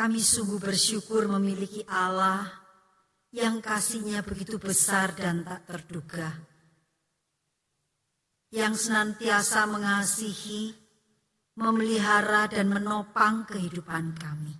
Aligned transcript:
Kami 0.00 0.16
sungguh 0.16 0.56
bersyukur 0.56 1.28
memiliki 1.28 1.84
Allah 1.84 2.48
yang 3.36 3.60
kasihnya 3.60 4.24
begitu 4.24 4.56
besar 4.56 5.12
dan 5.12 5.44
tak 5.44 5.68
terduga. 5.68 6.40
Yang 8.48 8.88
senantiasa 8.88 9.68
mengasihi, 9.68 10.72
memelihara 11.60 12.48
dan 12.48 12.72
menopang 12.72 13.44
kehidupan 13.44 14.16
kami. 14.16 14.56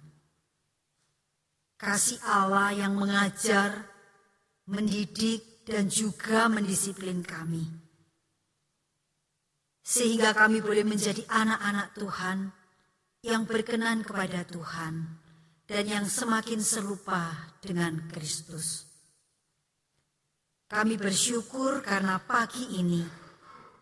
Kasih 1.80 2.20
Allah 2.20 2.76
yang 2.76 3.00
mengajar, 3.00 3.88
mendidik, 4.68 5.64
dan 5.64 5.88
juga 5.88 6.52
mendisiplin 6.52 7.24
kami. 7.24 7.64
Sehingga 9.80 10.36
kami 10.36 10.60
boleh 10.60 10.84
menjadi 10.84 11.24
anak-anak 11.32 11.96
Tuhan 11.96 12.38
yang 13.24 13.48
berkenan 13.48 14.04
kepada 14.04 14.44
Tuhan 14.44 15.19
dan 15.70 15.86
yang 15.86 16.06
semakin 16.10 16.58
serupa 16.58 17.54
dengan 17.62 18.10
Kristus. 18.10 18.90
Kami 20.66 20.98
bersyukur 20.98 21.78
karena 21.78 22.18
pagi 22.18 22.74
ini 22.74 23.06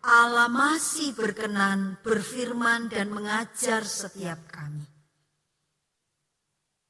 Allah 0.05 0.45
masih 0.45 1.17
berkenan 1.17 1.97
berfirman 2.05 2.93
dan 2.93 3.09
mengajar 3.09 3.81
setiap 3.89 4.37
kami. 4.53 4.85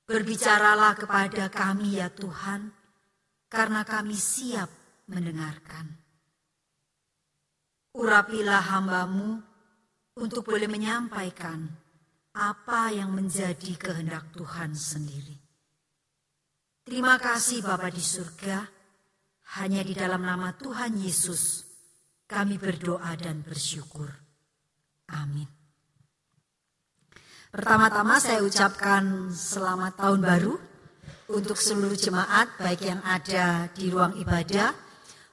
Berbicaralah 0.04 1.00
kepada 1.00 1.48
kami 1.48 2.04
ya 2.04 2.12
Tuhan, 2.12 2.68
karena 3.48 3.88
kami 3.88 4.20
siap 4.20 4.68
mendengarkan. 5.08 5.96
Urapilah 7.96 8.64
hambamu 8.68 9.40
untuk 10.20 10.44
boleh 10.44 10.68
menyampaikan 10.68 11.89
apa 12.34 12.94
yang 12.94 13.14
menjadi 13.14 13.74
kehendak 13.80 14.30
Tuhan 14.36 14.78
sendiri. 14.78 15.38
Terima 16.86 17.18
kasih 17.22 17.62
Bapa 17.62 17.90
di 17.94 18.02
surga, 18.02 18.66
hanya 19.62 19.82
di 19.82 19.94
dalam 19.94 20.26
nama 20.26 20.54
Tuhan 20.58 20.98
Yesus 20.98 21.66
kami 22.30 22.62
berdoa 22.62 23.18
dan 23.18 23.42
bersyukur. 23.42 24.10
Amin. 25.10 25.50
Pertama-tama 27.50 28.22
saya 28.22 28.46
ucapkan 28.46 29.34
selamat 29.34 29.98
tahun 29.98 30.22
baru 30.22 30.54
untuk 31.34 31.58
seluruh 31.58 31.98
jemaat 31.98 32.62
baik 32.62 32.86
yang 32.86 33.02
ada 33.02 33.74
di 33.74 33.90
ruang 33.90 34.14
ibadah 34.22 34.70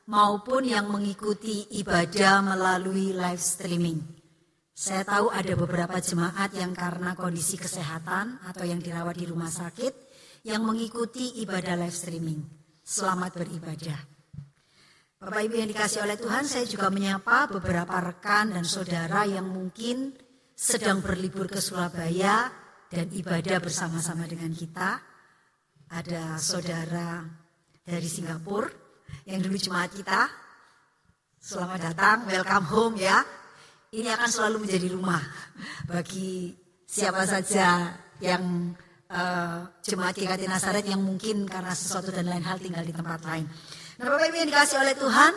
maupun 0.09 0.65
yang 0.65 0.89
mengikuti 0.89 1.69
ibadah 1.77 2.41
melalui 2.41 3.13
live 3.13 3.41
streaming. 3.41 4.16
Saya 4.77 5.09
tahu 5.09 5.33
ada 5.33 5.57
beberapa 5.57 5.97
jemaat 6.05 6.53
yang 6.53 6.77
karena 6.77 7.17
kondisi 7.17 7.57
kesehatan 7.57 8.45
atau 8.45 8.61
yang 8.69 8.77
dirawat 8.77 9.17
di 9.17 9.25
rumah 9.25 9.49
sakit 9.49 9.89
yang 10.45 10.69
mengikuti 10.69 11.41
ibadah 11.41 11.81
live 11.81 11.97
streaming. 11.97 12.45
Selamat 12.85 13.41
beribadah. 13.41 13.97
Bapak 15.17 15.49
Ibu 15.49 15.65
yang 15.65 15.73
dikasih 15.73 16.05
oleh 16.05 16.21
Tuhan, 16.21 16.45
saya 16.45 16.69
juga 16.69 16.93
menyapa 16.93 17.49
beberapa 17.49 18.05
rekan 18.05 18.53
dan 18.53 18.69
saudara 18.69 19.25
yang 19.25 19.49
mungkin 19.49 20.13
sedang 20.53 21.01
berlibur 21.01 21.49
ke 21.49 21.57
Surabaya 21.57 22.53
dan 22.93 23.09
ibadah 23.17 23.57
bersama-sama 23.65 24.29
dengan 24.29 24.53
kita. 24.53 25.01
Ada 25.89 26.37
saudara 26.37 27.25
dari 27.81 28.09
Singapura 28.13 28.69
yang 29.25 29.41
dulu 29.41 29.57
jemaat 29.57 29.97
kita. 29.97 30.29
Selamat 31.41 31.81
datang, 31.81 32.29
welcome 32.29 32.69
home 32.69 33.01
ya 33.01 33.46
ini 33.95 34.09
akan 34.11 34.31
selalu 34.31 34.67
menjadi 34.67 34.91
rumah 34.91 35.23
bagi 35.87 36.51
siapa 36.87 37.23
saja 37.29 37.95
yang 38.19 38.75
uh, 39.11 39.69
jemaat 39.85 40.17
GKT 40.17 40.49
Nasaret 40.51 40.87
yang 40.87 41.03
mungkin 41.03 41.47
karena 41.47 41.71
sesuatu 41.77 42.11
dan 42.11 42.27
lain 42.27 42.43
hal 42.43 42.59
tinggal 42.59 42.83
di 42.83 42.95
tempat 42.95 43.23
lain. 43.23 43.47
Nah 44.01 44.07
Bapak 44.11 44.27
Ibu 44.29 44.37
yang 44.43 44.49
dikasih 44.51 44.79
oleh 44.83 44.95
Tuhan, 44.99 45.33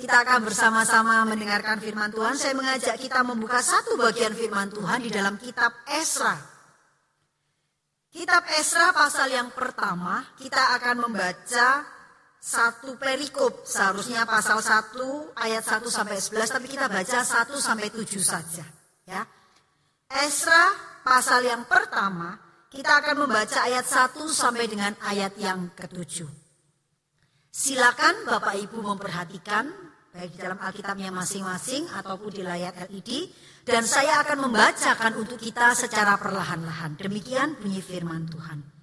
kita 0.00 0.16
akan 0.24 0.38
bersama-sama 0.46 1.24
mendengarkan 1.28 1.76
firman 1.82 2.08
Tuhan. 2.08 2.34
Saya 2.38 2.56
mengajak 2.56 2.96
kita 2.96 3.20
membuka 3.20 3.60
satu 3.60 4.00
bagian 4.00 4.32
firman 4.32 4.72
Tuhan 4.72 5.04
di 5.04 5.10
dalam 5.12 5.36
kitab 5.36 5.74
Esra. 5.88 6.36
Kitab 8.10 8.42
Esra 8.58 8.90
pasal 8.90 9.30
yang 9.30 9.54
pertama, 9.54 10.24
kita 10.40 10.74
akan 10.80 11.06
membaca 11.06 11.99
satu 12.40 12.96
perikop 12.96 13.68
seharusnya 13.68 14.24
pasal 14.24 14.64
1 14.64 14.96
ayat 15.36 15.60
1 15.60 15.84
sampai 15.92 16.16
11 16.16 16.56
tapi 16.56 16.66
kita 16.72 16.88
baca 16.88 17.18
1 17.20 17.52
sampai 17.60 17.92
7 17.92 18.16
saja 18.24 18.64
ya. 19.04 19.28
Esra 20.08 20.72
pasal 21.04 21.44
yang 21.44 21.68
pertama 21.68 22.40
kita 22.72 23.04
akan 23.04 23.28
membaca 23.28 23.60
ayat 23.68 23.84
1 23.84 24.16
sampai 24.32 24.64
dengan 24.72 24.96
ayat 25.04 25.36
yang 25.36 25.68
ketujuh. 25.76 26.32
Silakan 27.52 28.24
Bapak 28.24 28.56
Ibu 28.56 28.88
memperhatikan 28.88 29.68
baik 30.10 30.34
di 30.34 30.38
dalam 30.40 30.58
Alkitabnya 30.58 31.12
masing-masing 31.12 31.86
ataupun 31.92 32.30
di 32.34 32.42
layar 32.42 32.74
LED 32.88 33.30
dan 33.68 33.84
saya 33.84 34.24
akan 34.24 34.48
membacakan 34.48 35.12
untuk 35.20 35.36
kita 35.36 35.76
secara 35.76 36.16
perlahan-lahan. 36.16 36.96
Demikian 36.96 37.60
bunyi 37.60 37.84
firman 37.84 38.26
Tuhan. 38.26 38.79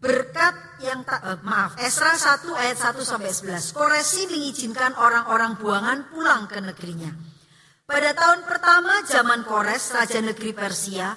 Berkat 0.00 0.80
yang 0.80 1.04
tak, 1.04 1.20
uh, 1.20 1.36
maaf, 1.44 1.76
Esra 1.76 2.16
1 2.16 2.48
ayat 2.56 2.80
1 2.80 3.04
sampai 3.04 3.36
11. 3.36 3.76
Koresi 3.76 4.32
mengizinkan 4.32 4.96
orang-orang 4.96 5.60
buangan 5.60 6.08
pulang 6.08 6.48
ke 6.48 6.56
negerinya. 6.56 7.12
Pada 7.84 8.16
tahun 8.16 8.48
pertama 8.48 9.04
zaman 9.04 9.44
Kores, 9.44 9.92
Raja 9.92 10.24
Negeri 10.24 10.56
Persia, 10.56 11.12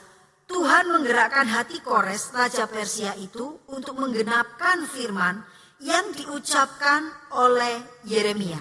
Tuhan 0.52 0.92
menggerakkan 0.92 1.48
hati 1.48 1.80
Kores, 1.80 2.36
Raja 2.36 2.68
Persia 2.68 3.16
itu 3.24 3.56
untuk 3.72 3.96
menggenapkan 4.04 4.84
firman 4.84 5.48
yang 5.80 6.12
diucapkan 6.12 7.08
oleh 7.40 8.04
Yeremia. 8.04 8.60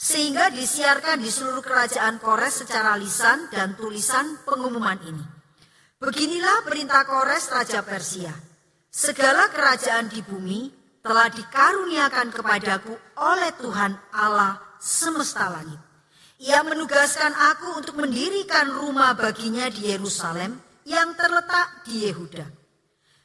Sehingga 0.00 0.48
disiarkan 0.48 1.20
di 1.20 1.28
seluruh 1.28 1.60
kerajaan 1.60 2.16
Kores 2.24 2.64
secara 2.64 2.96
lisan 2.96 3.52
dan 3.52 3.76
tulisan 3.76 4.40
pengumuman 4.48 4.96
ini. 5.04 5.24
Beginilah 6.00 6.64
perintah 6.64 7.04
Kores, 7.04 7.52
Raja 7.52 7.84
Persia 7.84 8.51
Segala 8.92 9.48
kerajaan 9.48 10.12
di 10.12 10.20
bumi 10.20 10.68
telah 11.00 11.32
dikaruniakan 11.32 12.28
kepadaku 12.28 12.92
oleh 13.24 13.48
Tuhan 13.56 13.96
Allah 14.12 14.60
semesta 14.76 15.48
langit. 15.48 15.80
Ia 16.44 16.60
menugaskan 16.60 17.32
aku 17.32 17.80
untuk 17.80 17.96
mendirikan 18.04 18.68
rumah 18.68 19.16
baginya 19.16 19.72
di 19.72 19.88
Yerusalem 19.88 20.60
yang 20.84 21.16
terletak 21.16 21.88
di 21.88 22.04
Yehuda. 22.04 22.44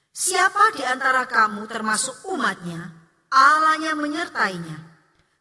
Siapa 0.08 0.72
di 0.72 0.88
antara 0.88 1.28
kamu 1.28 1.68
termasuk 1.68 2.32
umatnya, 2.32 2.88
Allahnya 3.28 3.92
menyertainya. 4.00 4.80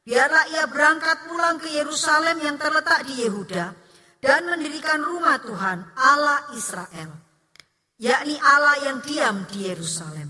Biarlah 0.02 0.50
ia 0.50 0.66
berangkat 0.66 1.30
pulang 1.30 1.62
ke 1.62 1.70
Yerusalem 1.70 2.42
yang 2.42 2.58
terletak 2.58 3.06
di 3.06 3.22
Yehuda 3.22 3.78
dan 4.18 4.42
mendirikan 4.50 5.06
rumah 5.06 5.38
Tuhan 5.38 5.86
Allah 5.94 6.50
Israel 6.50 7.25
yakni 7.96 8.36
Allah 8.40 8.76
yang 8.84 8.98
diam 9.00 9.44
di 9.48 9.68
Yerusalem. 9.68 10.28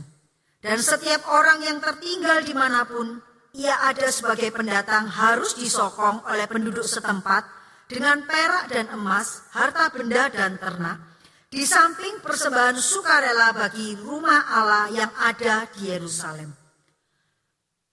Dan 0.63 0.83
setiap 0.83 1.31
orang 1.31 1.63
yang 1.63 1.79
tertinggal 1.79 2.43
di 2.43 2.55
mana 2.55 2.83
pun 2.87 3.23
ia 3.55 3.87
ada 3.87 4.11
sebagai 4.11 4.51
pendatang 4.51 5.07
harus 5.07 5.55
disokong 5.55 6.27
oleh 6.27 6.47
penduduk 6.51 6.83
setempat 6.83 7.47
dengan 7.87 8.27
perak 8.27 8.67
dan 8.67 8.91
emas, 8.91 9.47
harta 9.55 9.95
benda 9.95 10.27
dan 10.27 10.59
ternak, 10.59 10.99
di 11.47 11.63
samping 11.63 12.19
persembahan 12.19 12.75
sukarela 12.83 13.55
bagi 13.55 13.95
rumah 14.03 14.51
Allah 14.51 14.91
yang 14.91 15.13
ada 15.23 15.71
di 15.71 15.87
Yerusalem. 15.87 16.51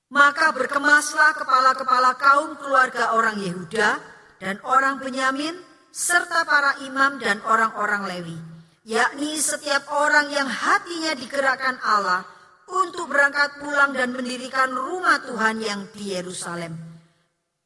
Maka 0.09 0.50
berkemaslah 0.53 1.38
kepala-kepala 1.38 2.17
kaum 2.17 2.57
keluarga 2.57 3.13
orang 3.13 3.38
Yehuda 3.38 3.90
dan 4.41 4.57
orang 4.66 4.97
Benyamin, 4.97 5.57
serta 5.94 6.41
para 6.45 6.81
imam 6.81 7.22
dan 7.22 7.37
orang-orang 7.46 8.09
Lewi 8.09 8.53
yakni 8.84 9.40
setiap 9.40 9.88
orang 9.91 10.32
yang 10.32 10.47
hatinya 10.47 11.16
digerakkan 11.16 11.80
Allah 11.84 12.28
untuk 12.68 13.12
berangkat 13.12 13.59
pulang 13.59 13.91
dan 13.96 14.12
mendirikan 14.16 14.72
rumah 14.72 15.20
Tuhan 15.24 15.59
yang 15.59 15.82
di 15.91 16.16
Yerusalem. 16.16 16.76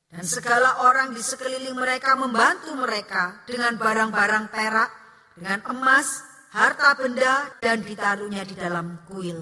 Dan 0.08 0.24
segala 0.24 0.88
orang 0.88 1.12
di 1.12 1.20
sekeliling 1.20 1.76
mereka 1.76 2.16
membantu 2.16 2.72
mereka 2.80 3.44
dengan 3.44 3.76
barang-barang 3.76 4.46
perak, 4.48 4.90
dengan 5.36 5.60
emas, 5.68 6.24
harta 6.56 6.96
benda, 6.96 7.52
dan 7.60 7.84
ditaruhnya 7.84 8.48
di 8.48 8.56
dalam 8.56 9.04
kuil 9.04 9.36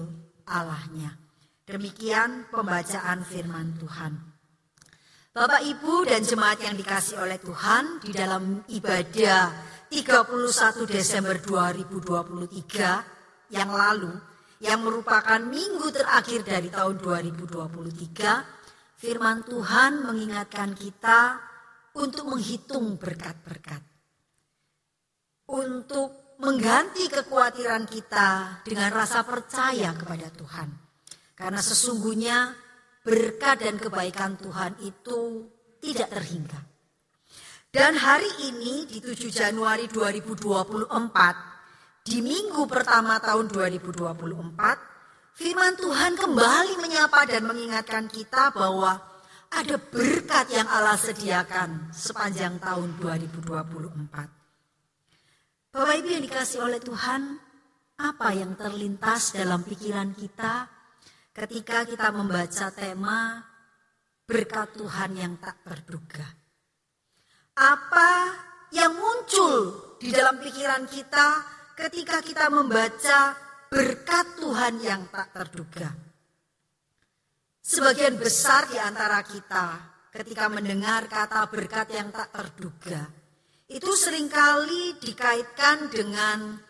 Allahnya. 0.50 1.14
Demikian 1.66 2.50
pembacaan 2.50 3.22
firman 3.22 3.78
Tuhan. 3.78 4.12
Bapak, 5.36 5.62
Ibu, 5.68 6.08
dan 6.08 6.24
jemaat 6.24 6.64
yang 6.64 6.74
dikasih 6.80 7.20
oleh 7.20 7.36
Tuhan 7.36 8.00
di 8.00 8.10
dalam 8.10 8.64
ibadah 8.72 9.75
31 9.90 10.86
Desember 10.90 11.38
2023 11.38 13.54
yang 13.54 13.70
lalu 13.70 14.10
yang 14.58 14.82
merupakan 14.82 15.38
minggu 15.38 15.92
terakhir 15.92 16.42
dari 16.42 16.68
tahun 16.72 16.98
2023 16.98 18.98
firman 18.98 19.44
Tuhan 19.44 20.06
mengingatkan 20.06 20.74
kita 20.74 21.38
untuk 21.96 22.32
menghitung 22.32 22.96
berkat-berkat 22.96 23.82
untuk 25.46 26.36
mengganti 26.42 27.06
kekhawatiran 27.08 27.86
kita 27.86 28.60
dengan 28.66 28.90
rasa 28.92 29.22
percaya 29.22 29.94
kepada 29.94 30.28
Tuhan. 30.34 30.68
Karena 31.36 31.60
sesungguhnya 31.62 32.52
berkat 33.06 33.62
dan 33.62 33.78
kebaikan 33.78 34.34
Tuhan 34.36 34.76
itu 34.82 35.46
tidak 35.78 36.10
terhingga. 36.10 36.75
Dan 37.76 37.92
hari 37.92 38.32
ini 38.48 38.88
di 38.88 39.04
7 39.04 39.28
Januari 39.28 39.84
2024, 39.84 40.88
di 42.08 42.24
minggu 42.24 42.64
pertama 42.64 43.20
tahun 43.20 43.52
2024, 43.52 45.36
firman 45.36 45.76
Tuhan 45.76 46.16
kembali 46.16 46.80
menyapa 46.80 47.28
dan 47.28 47.44
mengingatkan 47.44 48.08
kita 48.08 48.48
bahwa 48.56 48.96
ada 49.52 49.76
berkat 49.76 50.56
yang 50.56 50.64
Allah 50.72 50.96
sediakan 50.96 51.92
sepanjang 51.92 52.56
tahun 52.64 52.96
2024. 52.96 53.44
Bapak 55.76 55.94
Ibu 56.00 56.08
yang 56.16 56.24
dikasih 56.24 56.64
oleh 56.64 56.80
Tuhan, 56.80 57.36
apa 58.00 58.28
yang 58.32 58.56
terlintas 58.56 59.36
dalam 59.36 59.60
pikiran 59.60 60.16
kita 60.16 60.64
ketika 61.36 61.84
kita 61.84 62.08
membaca 62.08 62.72
tema 62.72 63.44
berkat 64.24 64.80
Tuhan 64.80 65.12
yang 65.12 65.36
tak 65.36 65.60
terduga? 65.60 66.45
Apa 67.56 68.36
yang 68.76 68.92
muncul 69.00 69.72
di 69.96 70.12
dalam 70.12 70.36
pikiran 70.36 70.84
kita 70.84 71.28
ketika 71.72 72.20
kita 72.20 72.52
membaca 72.52 73.32
berkat 73.72 74.26
Tuhan 74.36 74.74
yang 74.84 75.08
tak 75.08 75.32
terduga? 75.32 75.88
Sebagian 77.64 78.20
besar 78.20 78.68
di 78.68 78.76
antara 78.76 79.24
kita 79.24 79.66
ketika 80.12 80.52
mendengar 80.52 81.08
kata 81.08 81.48
berkat 81.48 81.96
yang 81.96 82.12
tak 82.12 82.28
terduga, 82.28 83.08
itu 83.72 83.90
sering 83.96 84.28
kali 84.28 85.00
dikaitkan 85.00 85.88
dengan 85.88 86.60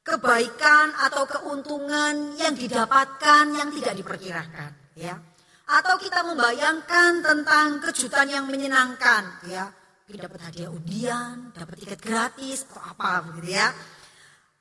kebaikan 0.00 0.96
atau 0.96 1.28
keuntungan 1.28 2.40
yang 2.40 2.56
didapatkan 2.56 3.52
yang 3.52 3.68
tidak 3.68 3.94
diperkirakan 4.00 4.72
ya 4.98 5.14
atau 5.62 5.94
kita 6.00 6.26
membayangkan 6.26 7.22
tentang 7.22 7.78
kejutan 7.84 8.26
yang 8.26 8.44
menyenangkan 8.50 9.46
ya 9.46 9.70
kita 10.12 10.28
dapat 10.28 10.40
hadiah 10.52 10.68
undian 10.68 11.56
dapat 11.56 11.74
tiket 11.80 12.00
gratis 12.04 12.68
atau 12.68 12.84
apa 12.84 13.32
begitu 13.32 13.56
ya 13.56 13.72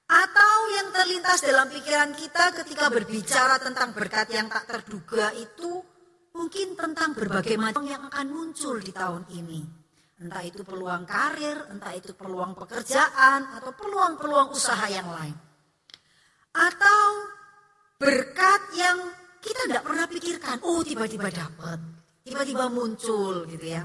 atau 0.07 0.56
yang 0.75 0.88
terlintas 0.95 1.39
dalam 1.44 1.68
pikiran 1.68 2.15
kita 2.15 2.56
ketika 2.63 2.88
berbicara 2.88 3.59
tentang 3.59 3.92
berkat 3.92 4.31
yang 4.31 4.48
tak 4.48 4.63
terduga 4.71 5.36
itu 5.36 5.83
mungkin 6.31 6.80
tentang 6.80 7.12
berbagai 7.12 7.59
macam 7.59 7.83
yang 7.83 8.07
akan 8.07 8.27
muncul 8.31 8.80
di 8.80 8.95
tahun 8.95 9.27
ini 9.36 9.81
Entah 10.21 10.45
itu 10.45 10.62
peluang 10.62 11.01
karir, 11.09 11.65
entah 11.74 11.97
itu 11.97 12.13
peluang 12.13 12.54
pekerjaan, 12.54 13.57
atau 13.57 13.74
peluang-peluang 13.74 14.54
usaha 14.54 14.86
yang 14.86 15.09
lain. 15.09 15.33
Atau 16.54 17.06
berkat 17.97 18.62
yang 18.77 19.01
kita 19.42 19.65
tidak 19.65 19.81
pernah 19.81 20.06
pikirkan, 20.06 20.62
oh 20.62 20.86
tiba-tiba 20.86 21.25
dapat, 21.33 21.81
tiba-tiba 22.21 22.69
muncul 22.69 23.50
gitu 23.50 23.65
ya. 23.65 23.81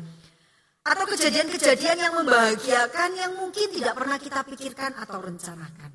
Atau 0.86 1.02
kejadian-kejadian 1.10 1.98
yang 1.98 2.14
membahagiakan 2.14 3.10
yang 3.18 3.32
mungkin 3.34 3.74
tidak 3.74 3.98
pernah 3.98 4.22
kita 4.22 4.46
pikirkan 4.46 4.94
atau 4.94 5.18
rencanakan. 5.18 5.90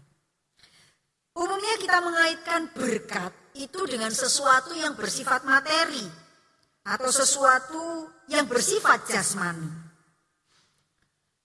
Umumnya 1.31 1.79
kita 1.79 2.03
mengaitkan 2.03 2.75
berkat 2.75 3.31
itu 3.55 3.87
dengan 3.87 4.11
sesuatu 4.11 4.75
yang 4.75 4.99
bersifat 4.99 5.47
materi 5.47 6.03
atau 6.83 7.07
sesuatu 7.07 8.11
yang 8.27 8.51
bersifat 8.51 9.07
jasmani. 9.07 9.71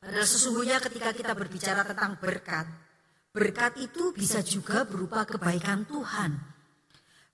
Padahal 0.02 0.26
sesungguhnya 0.26 0.82
ketika 0.82 1.14
kita 1.14 1.32
berbicara 1.38 1.87
tentang 1.87 2.19
berkat, 2.19 2.66
berkat 3.31 3.78
itu 3.78 4.10
bisa 4.10 4.43
juga 4.43 4.82
berupa 4.82 5.22
kebaikan 5.22 5.87
Tuhan. 5.87 6.34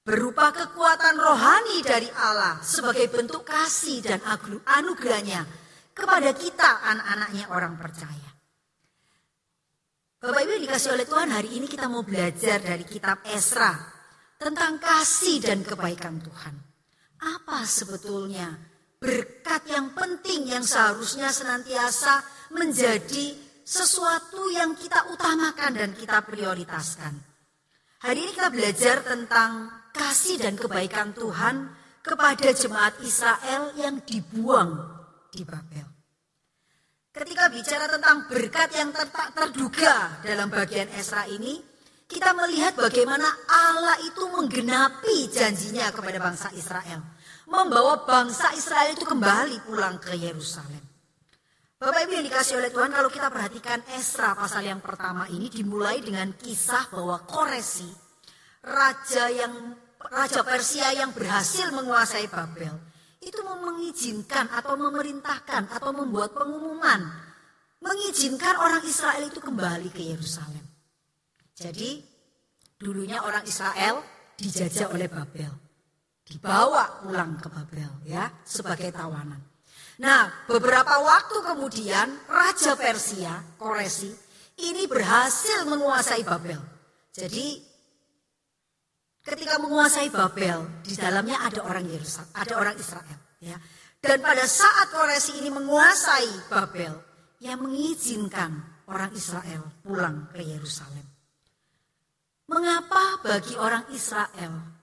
Berupa 0.04 0.52
kekuatan 0.52 1.14
rohani 1.16 1.78
dari 1.80 2.10
Allah 2.20 2.60
sebagai 2.60 3.08
bentuk 3.08 3.48
kasih 3.48 4.02
dan 4.04 4.20
anugerahnya 4.66 5.61
kepada 5.92 6.32
kita 6.32 6.84
anak-anaknya 6.88 7.44
orang 7.52 7.76
percaya. 7.76 8.30
Bapak 10.22 10.40
Ibu 10.46 10.54
dikasih 10.62 10.94
oleh 10.94 11.06
Tuhan 11.06 11.34
hari 11.34 11.50
ini 11.58 11.66
kita 11.66 11.90
mau 11.90 12.06
belajar 12.06 12.62
dari 12.62 12.86
kitab 12.86 13.26
Esra 13.26 13.74
tentang 14.38 14.78
kasih 14.78 15.42
dan 15.42 15.66
kebaikan 15.66 16.22
Tuhan. 16.22 16.54
Apa 17.22 17.66
sebetulnya 17.66 18.54
berkat 19.02 19.66
yang 19.66 19.90
penting 19.98 20.46
yang 20.46 20.62
seharusnya 20.62 21.34
senantiasa 21.34 22.22
menjadi 22.54 23.34
sesuatu 23.66 24.46
yang 24.54 24.78
kita 24.78 25.10
utamakan 25.10 25.74
dan 25.74 25.90
kita 25.98 26.22
prioritaskan. 26.22 27.18
Hari 28.06 28.18
ini 28.18 28.30
kita 28.34 28.50
belajar 28.50 28.96
tentang 29.02 29.70
kasih 29.90 30.38
dan 30.38 30.54
kebaikan 30.54 31.14
Tuhan 31.14 31.66
kepada 32.02 32.50
jemaat 32.54 32.98
Israel 33.02 33.74
yang 33.74 34.02
dibuang 34.06 35.01
di 35.32 35.42
Babel. 35.48 35.88
Ketika 37.12 37.48
bicara 37.48 37.88
tentang 37.88 38.28
berkat 38.28 38.72
yang 38.76 38.92
ter 38.92 39.08
terduga 39.08 40.20
dalam 40.24 40.48
bagian 40.48 40.88
Esra 40.96 41.28
ini, 41.28 41.60
kita 42.08 42.36
melihat 42.36 42.76
bagaimana 42.76 43.24
Allah 43.48 43.96
itu 44.04 44.28
menggenapi 44.28 45.32
janjinya 45.32 45.92
kepada 45.92 46.20
bangsa 46.20 46.52
Israel. 46.52 47.00
Membawa 47.48 48.04
bangsa 48.04 48.52
Israel 48.56 48.96
itu 48.96 49.04
kembali 49.04 49.64
pulang 49.64 50.00
ke 50.00 50.16
Yerusalem. 50.16 50.80
Bapak 51.76 52.06
Ibu 52.06 52.12
yang 52.14 52.26
dikasih 52.30 52.62
oleh 52.62 52.70
Tuhan, 52.70 52.94
kalau 52.94 53.10
kita 53.10 53.28
perhatikan 53.28 53.82
Esra 53.98 54.38
pasal 54.38 54.64
yang 54.64 54.78
pertama 54.78 55.26
ini 55.28 55.50
dimulai 55.50 55.98
dengan 55.98 56.30
kisah 56.32 56.88
bahwa 56.94 57.26
Koresi, 57.26 57.90
raja 58.62 59.26
yang 59.28 59.74
raja 59.98 60.46
Persia 60.46 60.94
yang 60.94 61.10
berhasil 61.10 61.74
menguasai 61.74 62.30
Babel, 62.30 62.91
itu 63.22 63.40
mengizinkan 63.46 64.50
atau 64.50 64.74
memerintahkan 64.74 65.70
atau 65.70 65.90
membuat 65.94 66.34
pengumuman 66.34 67.00
mengizinkan 67.82 68.58
orang 68.62 68.82
Israel 68.86 69.26
itu 69.26 69.42
kembali 69.42 69.90
ke 69.90 70.02
Yerusalem. 70.14 70.62
Jadi 71.54 72.02
dulunya 72.78 73.22
orang 73.22 73.46
Israel 73.46 74.02
dijajah 74.38 74.90
oleh 74.90 75.06
Babel, 75.10 75.52
dibawa 76.26 77.02
pulang 77.02 77.38
ke 77.38 77.46
Babel 77.50 77.90
ya 78.06 78.30
sebagai 78.42 78.90
tawanan. 78.90 79.38
Nah, 80.02 80.46
beberapa 80.50 80.98
waktu 80.98 81.36
kemudian 81.46 82.08
Raja 82.26 82.74
Persia, 82.74 83.38
Koresi, 83.54 84.10
ini 84.66 84.88
berhasil 84.90 85.62
menguasai 85.68 86.26
Babel. 86.26 86.58
Jadi 87.12 87.60
ketika 89.22 89.58
menguasai 89.62 90.10
Babel, 90.10 90.82
di 90.82 90.94
dalamnya 90.98 91.42
ada 91.46 91.62
orang 91.64 91.86
Yerusalem, 91.86 92.30
ada 92.34 92.54
orang 92.58 92.76
Israel, 92.76 93.18
ya. 93.38 93.56
Dan 94.02 94.18
pada 94.18 94.42
saat 94.50 94.90
Koresi 94.90 95.38
ini 95.38 95.50
menguasai 95.54 96.50
Babel, 96.50 96.94
yang 97.42 97.58
mengizinkan 97.58 98.82
orang 98.86 99.10
Israel 99.18 99.82
pulang 99.82 100.30
ke 100.30 100.42
Yerusalem. 100.46 101.06
Mengapa 102.46 103.22
bagi 103.22 103.58
orang 103.58 103.90
Israel 103.90 104.82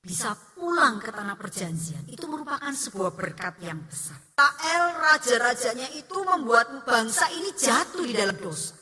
bisa 0.00 0.32
pulang 0.56 1.00
ke 1.00 1.12
tanah 1.12 1.36
perjanjian 1.36 2.08
itu 2.08 2.24
merupakan 2.24 2.72
sebuah 2.72 3.12
berkat 3.12 3.60
yang 3.64 3.80
besar. 3.84 4.16
Israel 4.40 4.84
raja-rajanya 4.96 5.88
itu 5.96 6.16
membuat 6.24 6.84
bangsa 6.88 7.28
ini 7.32 7.52
jatuh 7.52 8.04
di 8.04 8.14
dalam 8.16 8.36
dosa. 8.40 8.76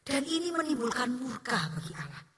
Dan 0.00 0.26
ini 0.26 0.50
menimbulkan 0.50 1.10
murka 1.14 1.70
bagi 1.74 1.94
Allah. 1.94 2.29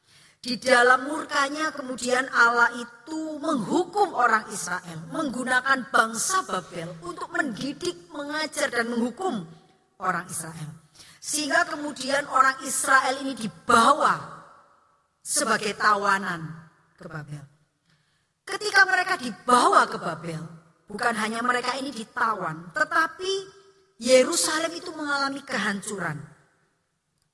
Di 0.43 0.59
dalam 0.59 1.07
murkanya 1.07 1.71
kemudian 1.71 2.27
Allah 2.35 2.75
itu 2.75 3.39
menghukum 3.39 4.11
orang 4.11 4.51
Israel. 4.51 4.99
Menggunakan 5.15 5.87
bangsa 5.95 6.43
Babel 6.43 6.99
untuk 7.07 7.31
mendidik, 7.31 8.11
mengajar 8.11 8.67
dan 8.75 8.91
menghukum 8.91 9.47
orang 10.03 10.27
Israel. 10.27 10.83
Sehingga 11.23 11.63
kemudian 11.71 12.27
orang 12.27 12.59
Israel 12.67 13.23
ini 13.23 13.39
dibawa 13.39 14.19
sebagai 15.23 15.79
tawanan 15.79 16.43
ke 16.99 17.07
Babel. 17.07 17.47
Ketika 18.43 18.83
mereka 18.83 19.15
dibawa 19.23 19.87
ke 19.87 20.03
Babel, 20.03 20.43
bukan 20.91 21.15
hanya 21.23 21.39
mereka 21.47 21.79
ini 21.79 21.95
ditawan, 21.95 22.75
tetapi 22.75 23.63
Yerusalem 24.03 24.75
itu 24.75 24.91
mengalami 24.91 25.39
kehancuran. 25.47 26.19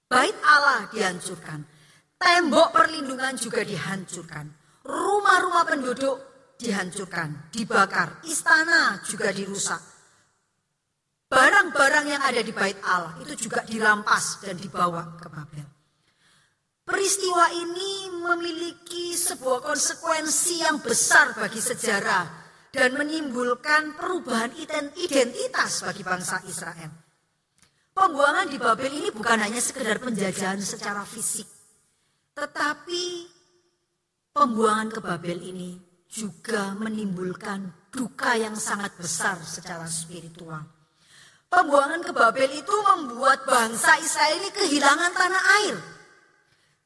Bait 0.05 0.37
Allah 0.45 0.93
dihancurkan, 0.93 1.65
tembok 2.19 2.75
perlindungan 2.75 3.39
juga 3.39 3.63
dihancurkan, 3.63 4.51
rumah-rumah 4.85 5.65
penduduk 5.65 6.17
dihancurkan, 6.59 7.49
dibakar, 7.55 8.19
istana 8.27 8.99
juga 9.07 9.31
dirusak. 9.31 9.81
Barang-barang 11.29 12.07
yang 12.09 12.23
ada 12.25 12.41
di 12.41 12.51
bait 12.51 12.81
Allah 12.83 13.15
itu 13.23 13.49
juga 13.49 13.63
dirampas 13.63 14.43
dan 14.43 14.59
dibawa 14.59 15.15
ke 15.21 15.29
Babel. 15.29 15.67
Peristiwa 16.89 17.53
ini 17.53 18.09
memiliki 18.17 19.13
sebuah 19.13 19.61
konsekuensi 19.61 20.65
yang 20.65 20.81
besar 20.81 21.37
bagi 21.37 21.61
sejarah 21.61 22.25
dan 22.73 22.97
menimbulkan 22.97 23.93
perubahan 23.93 24.57
identitas 24.97 25.85
bagi 25.85 26.01
bangsa 26.01 26.41
Israel. 26.49 26.89
Pembuangan 27.93 28.49
di 28.49 28.57
Babel 28.57 28.89
ini 28.89 29.13
bukan 29.13 29.37
hanya 29.37 29.61
sekedar 29.61 30.01
penjajahan 30.01 30.65
secara 30.65 31.05
fisik, 31.05 31.45
tetapi 32.39 33.27
pembuangan 34.31 34.95
ke 34.95 35.01
Babel 35.03 35.43
ini 35.43 35.75
juga 36.07 36.73
menimbulkan 36.79 37.91
duka 37.91 38.39
yang 38.39 38.55
sangat 38.55 38.95
besar 38.95 39.43
secara 39.43 39.91
spiritual. 39.91 40.63
Pembuangan 41.51 42.05
ke 42.07 42.13
Babel 42.15 42.47
itu 42.55 42.77
membuat 42.95 43.43
bangsa 43.43 43.99
Israel 43.99 44.39
ini 44.39 44.51
kehilangan 44.55 45.13
tanah 45.17 45.45
air. 45.65 45.77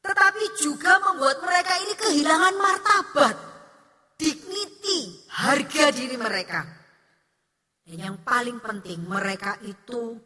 Tetapi 0.03 0.43
juga 0.59 0.99
membuat 0.99 1.39
mereka 1.45 1.73
ini 1.79 1.93
kehilangan 1.95 2.55
martabat, 2.59 3.35
dignity, 4.19 5.23
harga 5.31 5.95
diri 5.95 6.17
mereka. 6.19 6.65
Dan 7.83 7.99
yang 7.99 8.17
paling 8.23 8.59
penting 8.63 9.03
mereka 9.03 9.59
itu 9.63 10.19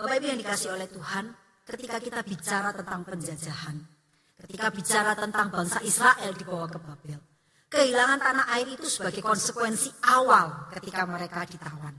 Bapak 0.00 0.16
Ibu 0.16 0.26
yang 0.32 0.40
dikasih 0.40 0.72
oleh 0.72 0.88
Tuhan, 0.88 1.28
ketika 1.70 2.02
kita 2.02 2.20
bicara 2.26 2.74
tentang 2.74 3.06
penjajahan, 3.06 3.76
ketika 4.42 4.66
bicara 4.74 5.14
tentang 5.14 5.46
bangsa 5.54 5.78
Israel 5.86 6.34
dibawa 6.34 6.66
ke 6.66 6.78
Babel, 6.82 7.20
kehilangan 7.70 8.18
tanah 8.18 8.46
air 8.58 8.74
itu 8.74 8.90
sebagai 8.90 9.22
konsekuensi 9.22 9.94
awal 10.10 10.66
ketika 10.74 11.06
mereka 11.06 11.46
ditawan. 11.46 11.94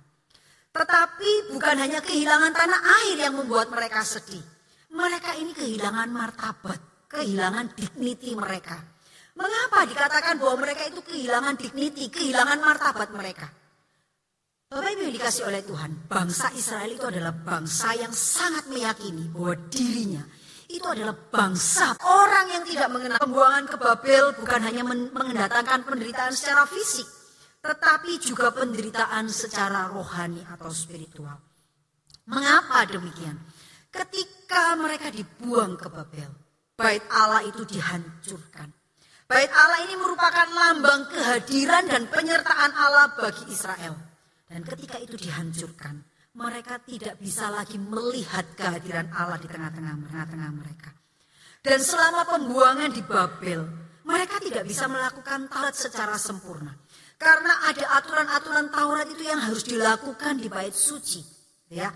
Tetapi 0.71 1.55
bukan 1.55 1.75
hanya 1.79 1.99
kehilangan 2.03 2.51
tanah 2.51 2.81
air 3.03 3.17
yang 3.27 3.35
membuat 3.39 3.71
mereka 3.71 4.03
sedih. 4.03 4.43
Mereka 4.91 5.39
ini 5.39 5.55
kehilangan 5.55 6.11
martabat, 6.11 7.07
kehilangan 7.07 7.71
dignity 7.71 8.35
mereka. 8.35 8.75
Mengapa 9.35 9.87
dikatakan 9.87 10.35
bahwa 10.35 10.67
mereka 10.67 10.83
itu 10.91 10.99
kehilangan 11.07 11.55
dignity, 11.55 12.11
kehilangan 12.11 12.59
martabat 12.59 13.07
mereka? 13.15 13.47
Bapak 14.71 14.87
Ibu 14.87 15.03
yang 15.03 15.15
dikasih 15.19 15.43
oleh 15.51 15.67
Tuhan, 15.67 16.07
bangsa 16.07 16.47
Israel 16.55 16.87
itu 16.95 17.03
adalah 17.03 17.35
bangsa 17.35 17.91
yang 17.91 18.15
sangat 18.15 18.71
meyakini 18.71 19.27
bahwa 19.27 19.51
dirinya 19.67 20.23
itu 20.71 20.87
adalah 20.87 21.11
bangsa 21.11 21.99
orang 21.99 22.55
yang 22.55 22.63
tidak 22.63 22.87
mengenal 22.87 23.19
pembuangan 23.19 23.67
ke 23.67 23.75
Babel 23.75 24.31
bukan 24.39 24.63
hanya 24.63 24.87
mendatangkan 24.87 25.83
penderitaan 25.83 26.31
secara 26.31 26.63
fisik, 26.71 27.03
tetapi 27.59 28.15
juga 28.23 28.55
penderitaan 28.55 29.27
secara 29.27 29.91
rohani 29.91 30.39
atau 30.47 30.71
spiritual. 30.71 31.35
Mengapa 32.31 32.87
demikian? 32.87 33.43
Ketika 33.91 34.79
mereka 34.79 35.11
dibuang 35.11 35.75
ke 35.75 35.91
Babel, 35.91 36.31
bait 36.79 37.03
Allah 37.11 37.43
itu 37.43 37.67
dihancurkan. 37.67 38.71
Bait 39.27 39.51
Allah 39.51 39.83
ini 39.83 39.99
merupakan 39.99 40.47
lambang 40.47 41.11
kehadiran 41.11 41.91
dan 41.91 42.07
penyertaan 42.07 42.71
Allah 42.71 43.11
bagi 43.19 43.51
Israel. 43.51 44.10
Dan 44.51 44.67
ketika 44.67 44.99
itu 44.99 45.15
dihancurkan, 45.15 46.03
mereka 46.35 46.83
tidak 46.83 47.15
bisa 47.23 47.47
lagi 47.47 47.79
melihat 47.79 48.51
kehadiran 48.51 49.07
Allah 49.15 49.39
di 49.39 49.47
tengah-tengah 49.47 50.27
tengah 50.27 50.51
mereka. 50.51 50.91
Dan 51.63 51.79
selama 51.79 52.27
pembuangan 52.27 52.91
di 52.91 52.99
Babel, 52.99 53.63
mereka 54.03 54.43
tidak 54.43 54.67
bisa 54.67 54.91
melakukan 54.91 55.47
Taurat 55.47 55.75
secara 55.77 56.19
sempurna. 56.19 56.75
Karena 57.15 57.69
ada 57.69 58.01
aturan-aturan 58.01 58.67
Taurat 58.73 59.07
itu 59.07 59.23
yang 59.23 59.39
harus 59.39 59.63
dilakukan 59.63 60.41
di 60.41 60.51
bait 60.51 60.75
suci. 60.75 61.23
Ya, 61.71 61.87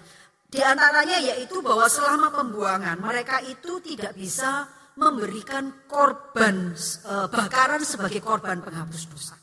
di 0.48 0.64
antaranya 0.64 1.20
yaitu 1.20 1.60
bahwa 1.60 1.90
selama 1.92 2.32
pembuangan 2.32 2.96
mereka 3.02 3.44
itu 3.44 3.84
tidak 3.84 4.16
bisa 4.16 4.64
memberikan 4.96 5.84
korban 5.92 6.72
uh, 7.04 7.28
bakaran 7.28 7.84
sebagai 7.84 8.24
korban 8.24 8.64
penghapus 8.64 9.04
dosa. 9.12 9.36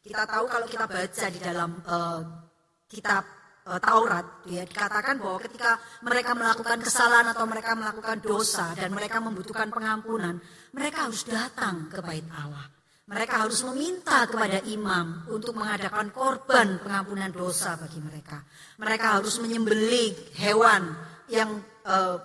Kita 0.00 0.24
tahu 0.24 0.46
kalau 0.48 0.64
kita 0.70 0.86
baca 0.86 1.26
di 1.28 1.40
dalam 1.42 1.82
uh, 1.84 2.45
kitab 2.86 3.26
uh, 3.66 3.80
Taurat 3.82 4.46
ya 4.46 4.62
dikatakan 4.62 5.18
bahwa 5.18 5.38
ketika 5.42 5.78
mereka 6.06 6.32
melakukan 6.32 6.78
kesalahan 6.80 7.34
atau 7.34 7.44
mereka 7.44 7.74
melakukan 7.74 8.22
dosa 8.22 8.72
dan 8.78 8.94
mereka 8.94 9.18
membutuhkan 9.18 9.68
pengampunan, 9.68 10.38
mereka 10.72 11.10
harus 11.10 11.26
datang 11.26 11.90
ke 11.90 11.98
bait 12.00 12.24
Allah. 12.30 12.70
Mereka 13.06 13.46
harus 13.46 13.62
meminta 13.62 14.26
kepada 14.26 14.66
imam 14.66 15.30
untuk 15.30 15.54
mengadakan 15.54 16.10
korban 16.10 16.82
pengampunan 16.82 17.30
dosa 17.30 17.78
bagi 17.78 18.02
mereka. 18.02 18.42
Mereka 18.82 19.22
harus 19.22 19.38
menyembelih 19.38 20.34
hewan 20.42 20.90
yang 21.30 21.54
uh, 21.86 22.18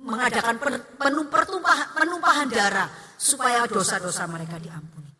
mengadakan 0.00 0.56
penumpahan, 0.96 1.86
penumpahan 1.92 2.48
darah 2.48 2.88
supaya 3.20 3.68
dosa-dosa 3.68 4.24
mereka 4.30 4.56
diampuni. 4.56 5.12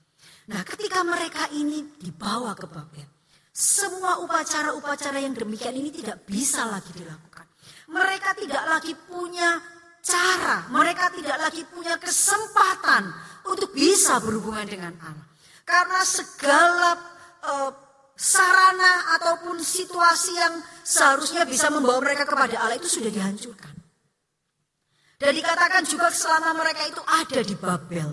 Nah, 0.48 0.64
ketika 0.64 1.04
mereka 1.04 1.52
ini 1.52 2.00
dibawa 2.00 2.56
ke 2.56 2.64
Babel, 2.64 3.17
semua 3.58 4.22
upacara-upacara 4.22 5.18
yang 5.18 5.34
demikian 5.34 5.74
ini 5.74 5.90
tidak 5.90 6.22
bisa 6.22 6.62
lagi 6.70 6.94
dilakukan. 6.94 7.42
Mereka 7.90 8.38
tidak 8.38 8.64
lagi 8.70 8.94
punya 8.94 9.58
cara, 9.98 10.70
mereka 10.70 11.10
tidak 11.10 11.42
lagi 11.42 11.66
punya 11.66 11.98
kesempatan 11.98 13.10
untuk 13.50 13.74
bisa 13.74 14.22
berhubungan 14.22 14.62
dengan 14.62 14.94
Allah. 15.02 15.26
Karena 15.66 16.06
segala 16.06 16.90
uh, 17.42 17.70
sarana 18.14 19.18
ataupun 19.18 19.58
situasi 19.58 20.38
yang 20.38 20.54
seharusnya 20.86 21.42
bisa 21.42 21.66
membawa 21.74 21.98
mereka 21.98 22.30
kepada 22.30 22.62
Allah 22.62 22.78
itu 22.78 22.86
sudah 22.86 23.10
dihancurkan. 23.10 23.74
Dan 25.18 25.34
dikatakan 25.34 25.82
juga 25.82 26.14
selama 26.14 26.62
mereka 26.62 26.86
itu 26.86 27.02
ada 27.02 27.40
di 27.42 27.58
Babel, 27.58 28.10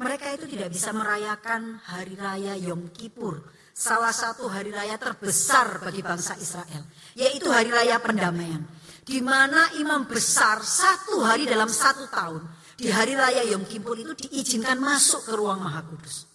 mereka 0.00 0.32
itu 0.32 0.48
tidak 0.48 0.72
bisa 0.72 0.96
merayakan 0.96 1.76
hari 1.92 2.16
raya 2.16 2.56
Yom 2.56 2.88
Kippur 2.88 3.60
salah 3.72 4.12
satu 4.12 4.48
hari 4.48 4.70
raya 4.70 4.96
terbesar 5.00 5.80
bagi 5.82 6.04
bangsa 6.04 6.36
Israel, 6.38 6.84
yaitu 7.16 7.48
hari 7.48 7.72
raya 7.72 7.98
pendamaian. 7.98 8.62
Di 9.02 9.18
mana 9.18 9.74
imam 9.82 10.06
besar 10.06 10.62
satu 10.62 11.26
hari 11.26 11.44
dalam 11.44 11.66
satu 11.66 12.06
tahun, 12.06 12.46
di 12.78 12.88
hari 12.88 13.18
raya 13.18 13.42
Yom 13.50 13.66
Kippur 13.66 13.98
itu 13.98 14.14
diizinkan 14.14 14.78
masuk 14.78 15.26
ke 15.26 15.32
ruang 15.34 15.58
Maha 15.58 15.82
Kudus. 15.84 16.30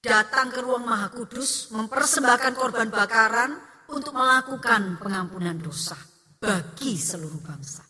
Datang 0.00 0.52
ke 0.52 0.60
ruang 0.60 0.84
Maha 0.84 1.08
Kudus, 1.12 1.72
mempersembahkan 1.72 2.52
korban 2.54 2.92
bakaran 2.92 3.56
untuk 3.90 4.14
melakukan 4.14 5.00
pengampunan 5.00 5.58
dosa 5.58 5.96
bagi 6.38 6.96
seluruh 6.96 7.40
bangsa. 7.42 7.89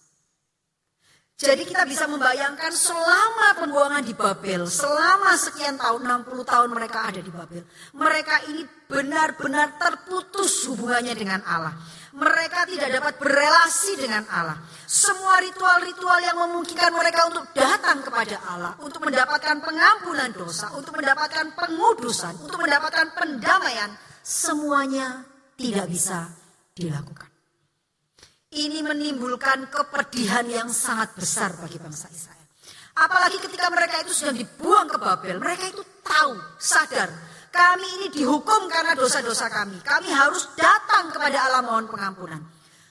Jadi 1.40 1.64
kita 1.64 1.88
bisa 1.88 2.04
membayangkan 2.04 2.68
selama 2.68 3.56
pembuangan 3.56 4.04
di 4.04 4.12
Babel, 4.12 4.68
selama 4.68 5.32
sekian 5.40 5.80
tahun, 5.80 6.04
60 6.28 6.36
tahun 6.44 6.68
mereka 6.68 7.08
ada 7.08 7.16
di 7.16 7.32
Babel. 7.32 7.64
Mereka 7.96 8.52
ini 8.52 8.60
benar-benar 8.84 9.80
terputus 9.80 10.68
hubungannya 10.68 11.16
dengan 11.16 11.40
Allah. 11.48 11.72
Mereka 12.12 12.68
tidak 12.68 12.92
dapat 12.92 13.14
berelasi 13.24 13.96
dengan 13.96 14.28
Allah. 14.28 14.60
Semua 14.84 15.40
ritual-ritual 15.40 16.20
yang 16.20 16.44
memungkinkan 16.44 16.92
mereka 16.92 17.32
untuk 17.32 17.48
datang 17.56 18.04
kepada 18.04 18.36
Allah, 18.44 18.76
untuk 18.84 19.00
mendapatkan 19.00 19.64
pengampunan 19.64 20.28
dosa, 20.36 20.76
untuk 20.76 21.00
mendapatkan 21.00 21.56
pengudusan, 21.56 22.36
untuk 22.36 22.60
mendapatkan 22.60 23.16
pendamaian, 23.16 23.88
semuanya 24.20 25.24
tidak 25.56 25.88
bisa 25.88 26.28
dilakukan. 26.76 27.29
Ini 28.50 28.82
menimbulkan 28.82 29.70
kepedihan 29.70 30.42
yang 30.50 30.68
sangat 30.74 31.14
besar 31.14 31.54
bagi 31.54 31.78
bangsa 31.78 32.10
Israel. 32.10 32.50
Apalagi 32.98 33.38
ketika 33.38 33.70
mereka 33.70 34.02
itu 34.02 34.10
sudah 34.10 34.34
dibuang 34.34 34.90
ke 34.90 34.98
Babel, 34.98 35.38
mereka 35.38 35.70
itu 35.70 35.86
tahu, 36.02 36.34
sadar, 36.58 37.06
kami 37.54 37.86
ini 38.02 38.06
dihukum 38.10 38.66
karena 38.66 38.98
dosa-dosa 38.98 39.46
kami. 39.46 39.78
Kami 39.82 40.10
harus 40.10 40.50
datang 40.58 41.14
kepada 41.14 41.46
Allah 41.46 41.62
mohon 41.62 41.86
pengampunan. 41.86 42.42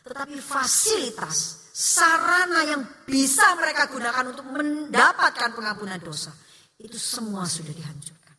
Tetapi 0.07 0.39
fasilitas, 0.39 1.69
sarana 1.75 2.63
yang 2.63 2.81
bisa 3.03 3.55
mereka 3.59 3.91
gunakan 3.91 4.31
untuk 4.31 4.47
mendapatkan 4.47 5.51
pengampunan 5.55 5.99
dosa, 5.99 6.31
itu 6.79 6.95
semua 6.95 7.43
sudah 7.43 7.75
dihancurkan. 7.75 8.35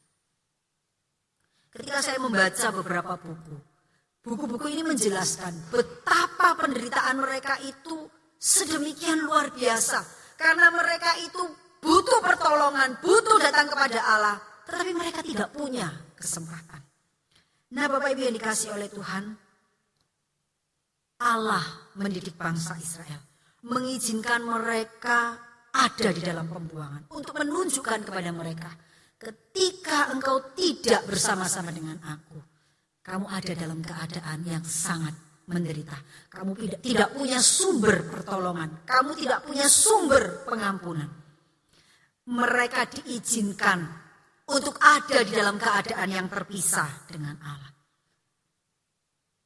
Ketika 1.70 2.00
saya 2.00 2.18
membaca 2.18 2.66
beberapa 2.74 3.12
buku, 3.20 3.69
Buku-buku 4.20 4.68
ini 4.68 4.84
menjelaskan 4.84 5.72
betapa 5.72 6.52
penderitaan 6.60 7.16
mereka 7.24 7.56
itu 7.64 8.04
sedemikian 8.36 9.24
luar 9.24 9.48
biasa. 9.48 10.04
Karena 10.36 10.68
mereka 10.68 11.16
itu 11.24 11.40
butuh 11.80 12.20
pertolongan, 12.20 13.00
butuh 13.00 13.40
datang 13.40 13.72
kepada 13.72 14.00
Allah. 14.04 14.36
Tetapi 14.68 14.92
mereka 14.92 15.24
tidak 15.24 15.48
punya 15.56 15.88
kesempatan. 16.12 16.84
Nah 17.70 17.84
Bapak 17.88 18.12
Ibu 18.12 18.28
yang 18.28 18.36
dikasih 18.36 18.76
oleh 18.76 18.92
Tuhan, 18.92 19.24
Allah 21.24 21.64
mendidik 21.96 22.36
bangsa 22.36 22.76
Israel. 22.76 23.24
Mengizinkan 23.64 24.44
mereka 24.44 25.36
ada 25.72 26.08
di 26.12 26.20
dalam 26.20 26.44
pembuangan. 26.48 27.08
Untuk 27.12 27.40
menunjukkan 27.40 28.04
kepada 28.04 28.30
mereka, 28.36 28.68
ketika 29.16 30.12
engkau 30.12 30.52
tidak 30.56 31.04
bersama-sama 31.08 31.72
dengan 31.72 32.00
aku, 32.04 32.49
kamu 33.00 33.26
ada 33.26 33.52
dalam 33.56 33.80
keadaan 33.80 34.40
yang 34.44 34.64
sangat 34.64 35.16
menderita. 35.48 35.96
Kamu 36.30 36.52
tidak, 36.54 36.80
tidak 36.84 37.08
punya 37.16 37.40
sumber 37.42 37.96
pertolongan. 38.06 38.86
Kamu 38.86 39.10
tidak 39.18 39.40
punya 39.48 39.66
sumber 39.66 40.46
pengampunan. 40.46 41.10
Mereka 42.30 42.86
diizinkan 43.00 43.82
untuk 44.52 44.78
ada 44.78 45.26
di 45.26 45.32
dalam 45.34 45.58
keadaan 45.58 46.08
yang 46.12 46.28
terpisah 46.30 47.08
dengan 47.10 47.34
Allah. 47.42 47.72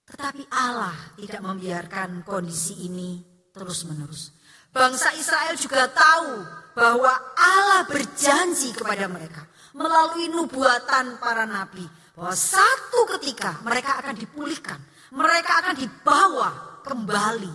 Tetapi 0.04 0.42
Allah 0.52 1.16
tidak 1.16 1.40
membiarkan 1.40 2.26
kondisi 2.26 2.84
ini 2.84 3.24
terus-menerus. 3.54 4.34
Bangsa 4.74 5.14
Israel 5.16 5.54
juga 5.56 5.88
tahu 5.88 6.44
bahwa 6.74 7.12
Allah 7.38 7.86
berjanji 7.86 8.74
kepada 8.74 9.06
mereka 9.06 9.46
melalui 9.72 10.28
nubuatan 10.28 11.22
para 11.22 11.46
nabi 11.46 11.86
bahwa 12.14 12.34
satu 12.38 13.04
ketika 13.18 13.58
mereka 13.66 13.98
akan 13.98 14.14
dipulihkan, 14.14 14.78
mereka 15.14 15.66
akan 15.66 15.74
dibawa 15.74 16.48
kembali 16.86 17.54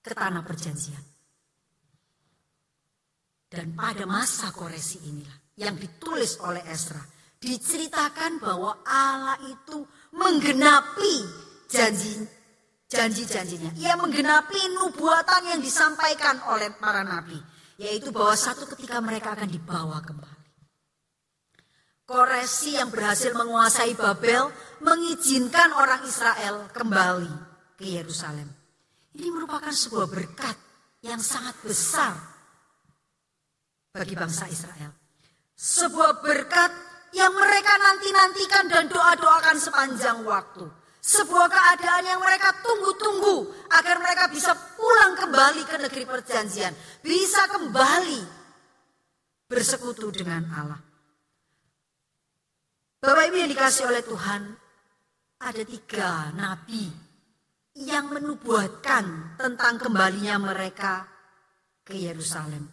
ke 0.00 0.12
tanah 0.16 0.42
perjanjian. 0.44 1.04
Dan 3.48 3.76
pada 3.76 4.02
masa 4.08 4.50
koresi 4.50 4.98
inilah 5.06 5.38
yang 5.60 5.78
ditulis 5.78 6.42
oleh 6.42 6.64
Esra 6.66 6.98
diceritakan 7.38 8.42
bahwa 8.42 8.82
Allah 8.82 9.38
itu 9.46 9.84
menggenapi 10.16 11.14
janji 11.70 12.24
janji-janjinya. 12.90 13.74
Ia 13.78 13.94
menggenapi 13.98 14.74
nubuatan 14.74 15.54
yang 15.54 15.60
disampaikan 15.60 16.40
oleh 16.50 16.72
para 16.78 17.02
nabi, 17.02 17.36
yaitu 17.78 18.14
bahwa 18.14 18.34
satu 18.38 18.66
ketika 18.74 19.02
mereka 19.02 19.34
akan 19.34 19.50
dibawa 19.50 19.98
kembali. 20.02 20.33
Koresi 22.04 22.76
yang 22.76 22.92
berhasil 22.92 23.32
menguasai 23.32 23.96
Babel 23.96 24.52
mengizinkan 24.84 25.72
orang 25.72 26.04
Israel 26.04 26.68
kembali 26.68 27.32
ke 27.80 27.96
Yerusalem. 27.96 28.44
Ini 29.16 29.32
merupakan 29.32 29.72
sebuah 29.72 30.12
berkat 30.12 30.52
yang 31.00 31.16
sangat 31.24 31.56
besar 31.64 32.12
bagi 33.88 34.12
bangsa 34.12 34.44
Israel. 34.52 34.92
Sebuah 35.56 36.20
berkat 36.20 36.72
yang 37.16 37.32
mereka 37.32 37.72
nanti-nantikan 37.80 38.68
dan 38.68 38.84
doa-doakan 38.92 39.56
sepanjang 39.56 40.28
waktu. 40.28 40.68
Sebuah 41.00 41.48
keadaan 41.48 42.04
yang 42.04 42.20
mereka 42.20 42.52
tunggu-tunggu 42.60 43.48
agar 43.72 43.96
mereka 43.96 44.28
bisa 44.28 44.52
pulang 44.76 45.16
kembali 45.16 45.62
ke 45.64 45.76
negeri 45.80 46.04
perjanjian. 46.04 46.76
Bisa 47.00 47.48
kembali 47.48 48.20
bersekutu 49.48 50.12
dengan 50.12 50.44
Allah. 50.52 50.93
Bapak 53.04 53.28
Ibu 53.28 53.36
yang 53.36 53.52
dikasih 53.52 53.84
oleh 53.84 54.00
Tuhan, 54.00 54.42
ada 55.44 55.62
tiga 55.68 56.32
nabi 56.32 56.88
yang 57.76 58.08
menubuatkan 58.08 59.36
tentang 59.36 59.76
kembalinya 59.76 60.40
mereka 60.40 61.04
ke 61.84 61.92
Yerusalem. 61.92 62.64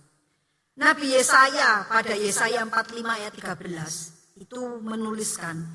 Nabi 0.80 1.20
Yesaya 1.20 1.84
pada 1.84 2.16
Yesaya 2.16 2.64
45 2.64 3.12
ayat 3.12 3.36
13 3.36 4.40
itu 4.48 4.62
menuliskan, 4.80 5.68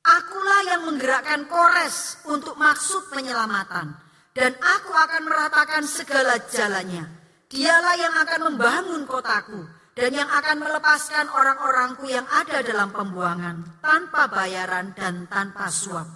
Akulah 0.00 0.64
yang 0.64 0.88
menggerakkan 0.88 1.44
Kores 1.44 2.24
untuk 2.24 2.56
maksud 2.56 3.12
penyelamatan 3.12 4.00
dan 4.32 4.56
aku 4.64 4.96
akan 4.96 5.28
meratakan 5.28 5.84
segala 5.84 6.40
jalannya. 6.48 7.04
Dialah 7.52 7.96
yang 8.00 8.16
akan 8.16 8.40
membangun 8.48 9.04
kotaku 9.04 9.60
dan 9.94 10.10
yang 10.10 10.26
akan 10.26 10.58
melepaskan 10.58 11.30
orang-orangku 11.30 12.10
yang 12.10 12.26
ada 12.26 12.66
dalam 12.66 12.90
pembuangan 12.90 13.78
tanpa 13.78 14.26
bayaran 14.26 14.90
dan 14.90 15.30
tanpa 15.30 15.70
suap. 15.70 16.06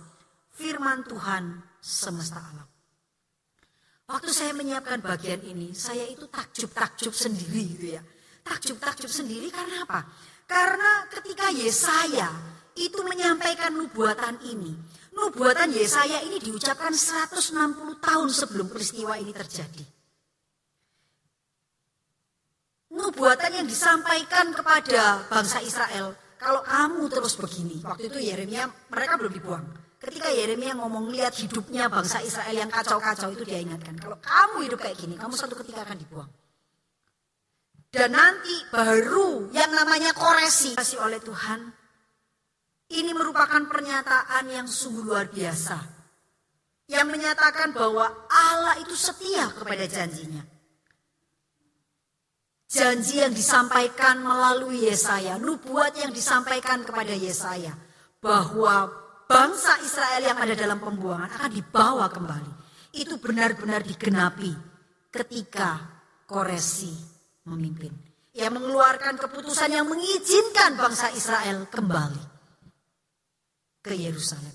Firman 0.58 1.06
Tuhan 1.06 1.62
semesta 1.78 2.42
alam. 2.42 2.66
Waktu 4.10 4.30
saya 4.34 4.50
menyiapkan 4.58 4.98
bagian 4.98 5.46
ini, 5.46 5.70
saya 5.78 6.02
itu 6.10 6.26
takjub-takjub 6.26 7.14
sendiri 7.14 7.62
gitu 7.78 7.86
ya. 7.94 8.02
Takjub-takjub 8.42 9.06
sendiri 9.06 9.46
karena 9.54 9.86
apa? 9.86 10.02
Karena 10.48 11.06
ketika 11.14 11.54
Yesaya 11.54 12.26
itu 12.74 12.98
menyampaikan 13.06 13.78
nubuatan 13.78 14.42
ini, 14.42 14.74
nubuatan 15.14 15.70
Yesaya 15.70 16.24
ini 16.26 16.42
diucapkan 16.42 16.90
160 16.90 17.54
tahun 18.02 18.28
sebelum 18.32 18.66
peristiwa 18.72 19.14
ini 19.20 19.30
terjadi 19.30 19.97
nubuatan 22.98 23.62
yang 23.62 23.66
disampaikan 23.70 24.50
kepada 24.50 25.22
bangsa 25.30 25.62
Israel, 25.62 26.18
kalau 26.36 26.60
kamu 26.66 27.06
terus 27.06 27.38
begini, 27.38 27.78
waktu 27.86 28.10
itu 28.10 28.18
Yeremia 28.18 28.66
mereka 28.90 29.14
belum 29.14 29.32
dibuang. 29.32 29.66
Ketika 29.98 30.30
Yeremia 30.30 30.78
ngomong 30.78 31.10
lihat 31.10 31.34
hidupnya 31.34 31.90
bangsa 31.90 32.22
Israel 32.22 32.54
yang 32.54 32.70
kacau-kacau 32.70 33.34
itu 33.34 33.42
dia 33.42 33.58
ingatkan, 33.58 33.98
kalau 33.98 34.18
kamu 34.22 34.70
hidup 34.70 34.78
kayak 34.82 34.98
gini, 34.98 35.14
kamu 35.18 35.34
satu 35.34 35.58
ketika 35.58 35.82
akan 35.82 35.98
dibuang. 35.98 36.30
Dan 37.88 38.14
nanti 38.14 38.54
baru 38.70 39.50
yang 39.50 39.72
namanya 39.72 40.12
koresi 40.12 40.76
kasih 40.76 41.02
oleh 41.02 41.18
Tuhan. 41.24 41.72
Ini 42.88 43.10
merupakan 43.12 43.60
pernyataan 43.68 44.44
yang 44.48 44.68
sungguh 44.68 45.08
luar 45.08 45.28
biasa. 45.28 45.76
Yang 46.88 47.06
menyatakan 47.12 47.76
bahwa 47.76 48.28
Allah 48.32 48.80
itu 48.80 48.96
setia 48.96 49.52
kepada 49.52 49.84
janjinya 49.84 50.57
janji 52.68 53.24
yang 53.24 53.32
disampaikan 53.32 54.20
melalui 54.20 54.84
Yesaya, 54.84 55.40
nubuat 55.40 55.96
yang 55.96 56.12
disampaikan 56.12 56.84
kepada 56.84 57.16
Yesaya 57.16 57.72
bahwa 58.20 58.92
bangsa 59.24 59.80
Israel 59.80 60.22
yang 60.22 60.38
ada 60.38 60.52
dalam 60.52 60.78
pembuangan 60.78 61.32
akan 61.32 61.50
dibawa 61.50 62.12
kembali. 62.12 62.52
Itu 62.92 63.16
benar-benar 63.16 63.84
digenapi 63.84 64.52
ketika 65.08 65.96
Koresi 66.28 66.92
memimpin. 67.48 67.92
Yang 68.36 68.60
mengeluarkan 68.60 69.16
keputusan 69.16 69.72
yang 69.72 69.88
mengizinkan 69.88 70.76
bangsa 70.76 71.08
Israel 71.16 71.64
kembali 71.72 72.22
ke 73.80 73.96
Yerusalem. 73.96 74.52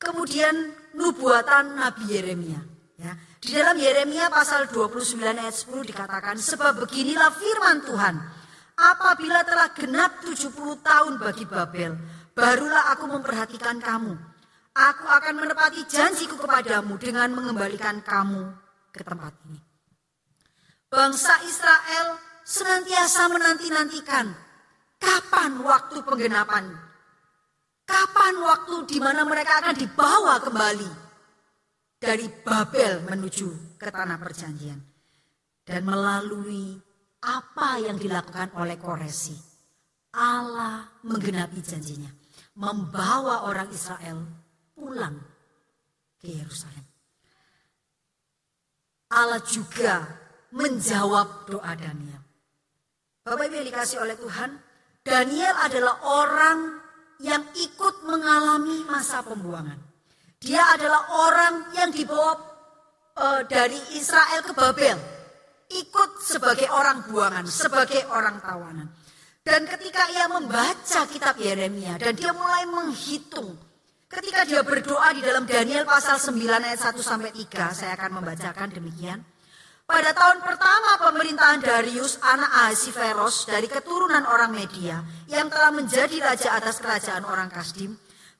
Kemudian 0.00 0.54
nubuatan 0.96 1.76
Nabi 1.76 2.04
Yeremia. 2.08 2.60
Ya, 2.96 3.12
di 3.46 3.54
dalam 3.54 3.78
Yeremia 3.78 4.26
pasal 4.26 4.66
29 4.66 5.22
ayat 5.22 5.54
10 5.54 5.86
dikatakan, 5.86 6.34
sebab 6.34 6.82
beginilah 6.82 7.30
firman 7.30 7.78
Tuhan, 7.86 8.18
apabila 8.74 9.46
telah 9.46 9.70
genap 9.70 10.18
70 10.26 10.50
tahun 10.82 11.22
bagi 11.22 11.46
Babel, 11.46 11.94
barulah 12.34 12.90
aku 12.98 13.06
memperhatikan 13.06 13.78
kamu. 13.78 14.18
Aku 14.74 15.06
akan 15.06 15.34
menepati 15.38 15.86
janjiku 15.86 16.42
kepadamu 16.42 16.98
dengan 16.98 17.30
mengembalikan 17.38 18.02
kamu 18.02 18.50
ke 18.90 19.06
tempat 19.06 19.32
ini. 19.46 19.62
Bangsa 20.90 21.38
Israel 21.46 22.18
senantiasa 22.42 23.30
menanti-nantikan 23.30 24.26
kapan 24.98 25.62
waktu 25.62 26.02
penggenapan. 26.02 26.66
Kapan 27.86 28.34
waktu 28.42 28.74
di 28.90 28.98
mana 28.98 29.22
mereka 29.22 29.62
akan 29.62 29.74
dibawa 29.78 30.42
kembali 30.42 31.05
dari 31.96 32.28
Babel 32.28 33.02
menuju 33.08 33.76
ke 33.80 33.88
tanah 33.88 34.20
perjanjian. 34.20 34.80
Dan 35.66 35.82
melalui 35.82 36.78
apa 37.26 37.82
yang 37.82 37.98
dilakukan 37.98 38.54
oleh 38.54 38.78
Koresi, 38.78 39.34
Allah 40.14 40.86
menggenapi 41.02 41.58
janjinya. 41.58 42.12
Membawa 42.56 43.50
orang 43.50 43.68
Israel 43.68 44.24
pulang 44.72 45.18
ke 46.16 46.30
Yerusalem. 46.30 46.86
Allah 49.12 49.42
juga 49.44 50.06
menjawab 50.56 51.50
doa 51.50 51.72
Daniel. 51.76 52.22
Bapak 53.26 53.50
Ibu 53.50 53.54
yang 53.60 53.68
dikasih 53.68 53.98
oleh 54.00 54.16
Tuhan, 54.16 54.50
Daniel 55.02 55.54
adalah 55.62 55.94
orang 56.02 56.58
yang 57.20 57.42
ikut 57.54 58.06
mengalami 58.06 58.86
masa 58.86 59.22
pembuangan. 59.22 59.85
Dia 60.46 60.62
adalah 60.78 61.10
orang 61.26 61.74
yang 61.74 61.90
dibawa 61.90 62.38
uh, 63.18 63.42
dari 63.50 63.98
Israel 63.98 64.46
ke 64.46 64.54
Babel. 64.54 64.98
Ikut 65.66 66.22
sebagai 66.22 66.70
orang 66.70 67.10
buangan, 67.10 67.50
sebagai 67.50 68.06
orang 68.14 68.38
tawanan. 68.38 68.86
Dan 69.42 69.66
ketika 69.66 70.06
ia 70.14 70.30
membaca 70.30 71.02
kitab 71.10 71.34
Yeremia 71.42 71.98
dan 71.98 72.14
dia 72.14 72.30
mulai 72.30 72.62
menghitung. 72.70 73.58
Ketika 74.06 74.46
dia 74.46 74.62
berdoa 74.62 75.10
di 75.10 75.22
dalam 75.22 75.50
Daniel 75.50 75.82
pasal 75.82 76.22
9 76.22 76.38
ayat 76.62 76.78
1 76.78 76.94
sampai 77.02 77.34
3, 77.34 77.74
saya 77.74 77.98
akan 77.98 78.22
membacakan 78.22 78.70
demikian. 78.70 79.18
Pada 79.86 80.14
tahun 80.14 80.42
pertama 80.42 80.98
pemerintahan 80.98 81.62
Darius 81.62 82.18
anak 82.22 82.50
Ahasiveros 82.50 83.50
dari 83.50 83.66
keturunan 83.66 84.22
orang 84.26 84.54
Media 84.54 85.02
yang 85.26 85.46
telah 85.50 85.74
menjadi 85.74 86.22
raja 86.22 86.54
atas 86.58 86.78
kerajaan 86.82 87.22
orang 87.26 87.50
Kasdim, 87.50 87.94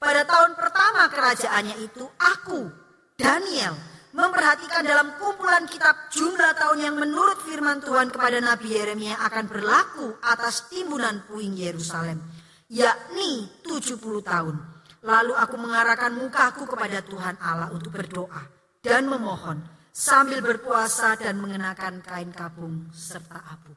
pada 0.06 0.22
tahun 0.22 0.54
pertama 0.54 1.10
kerajaannya 1.10 1.82
itu, 1.82 2.06
aku, 2.14 2.70
Daniel, 3.18 3.74
memperhatikan 4.14 4.86
dalam 4.86 5.18
kumpulan 5.18 5.66
kitab 5.66 5.98
jumlah 6.14 6.54
tahun 6.54 6.78
yang 6.78 6.94
menurut 6.94 7.42
firman 7.42 7.82
Tuhan 7.82 8.14
kepada 8.14 8.38
Nabi 8.38 8.70
Yeremia 8.70 9.18
akan 9.26 9.50
berlaku 9.50 10.14
atas 10.22 10.70
timbunan 10.70 11.26
puing 11.26 11.58
Yerusalem, 11.58 12.22
yakni 12.70 13.50
70 13.66 13.98
tahun. 14.22 14.54
Lalu 15.02 15.34
aku 15.34 15.56
mengarahkan 15.58 16.14
mukaku 16.14 16.70
kepada 16.70 17.02
Tuhan 17.02 17.34
Allah 17.42 17.74
untuk 17.74 17.90
berdoa 17.90 18.46
dan 18.86 19.10
memohon 19.10 19.58
sambil 19.90 20.38
berpuasa 20.38 21.18
dan 21.18 21.42
mengenakan 21.42 21.98
kain 22.06 22.30
kabung 22.30 22.94
serta 22.94 23.42
abu. 23.42 23.74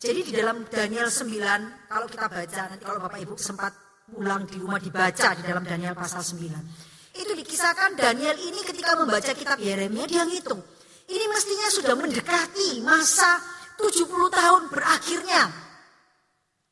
Jadi 0.00 0.24
di 0.24 0.32
dalam 0.32 0.64
Daniel 0.68 1.12
9, 1.12 1.88
kalau 1.88 2.06
kita 2.08 2.32
baca 2.32 2.60
nanti 2.68 2.84
kalau 2.84 3.00
Bapak 3.00 3.20
Ibu 3.20 3.36
sempat 3.40 3.85
pulang 4.06 4.46
di 4.46 4.56
rumah 4.62 4.78
dibaca 4.78 5.34
di 5.34 5.42
dalam 5.42 5.66
Daniel 5.66 5.98
pasal 5.98 6.22
9. 6.22 7.18
Itu 7.18 7.32
dikisahkan 7.34 7.98
Daniel 7.98 8.38
ini 8.38 8.62
ketika 8.62 8.94
membaca 8.94 9.32
kitab 9.34 9.58
Yeremia 9.58 10.06
dia 10.06 10.22
ngitung. 10.22 10.62
Ini 11.06 11.24
mestinya 11.30 11.68
sudah 11.70 11.94
mendekati 11.98 12.82
masa 12.82 13.38
70 13.78 14.06
tahun 14.30 14.62
berakhirnya 14.70 15.42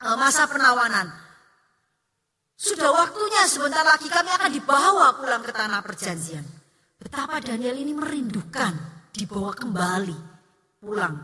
eh, 0.05 0.17
masa 0.19 0.47
penawanan. 0.47 1.11
Sudah 2.55 2.95
waktunya 2.95 3.51
sebentar 3.51 3.83
lagi 3.83 4.07
kami 4.07 4.31
akan 4.31 4.51
dibawa 4.55 5.19
pulang 5.19 5.43
ke 5.43 5.51
tanah 5.51 5.83
perjanjian. 5.83 6.47
Betapa 7.03 7.43
Daniel 7.43 7.75
ini 7.75 7.93
merindukan 7.93 8.73
dibawa 9.11 9.53
kembali 9.53 10.19
pulang 10.79 11.19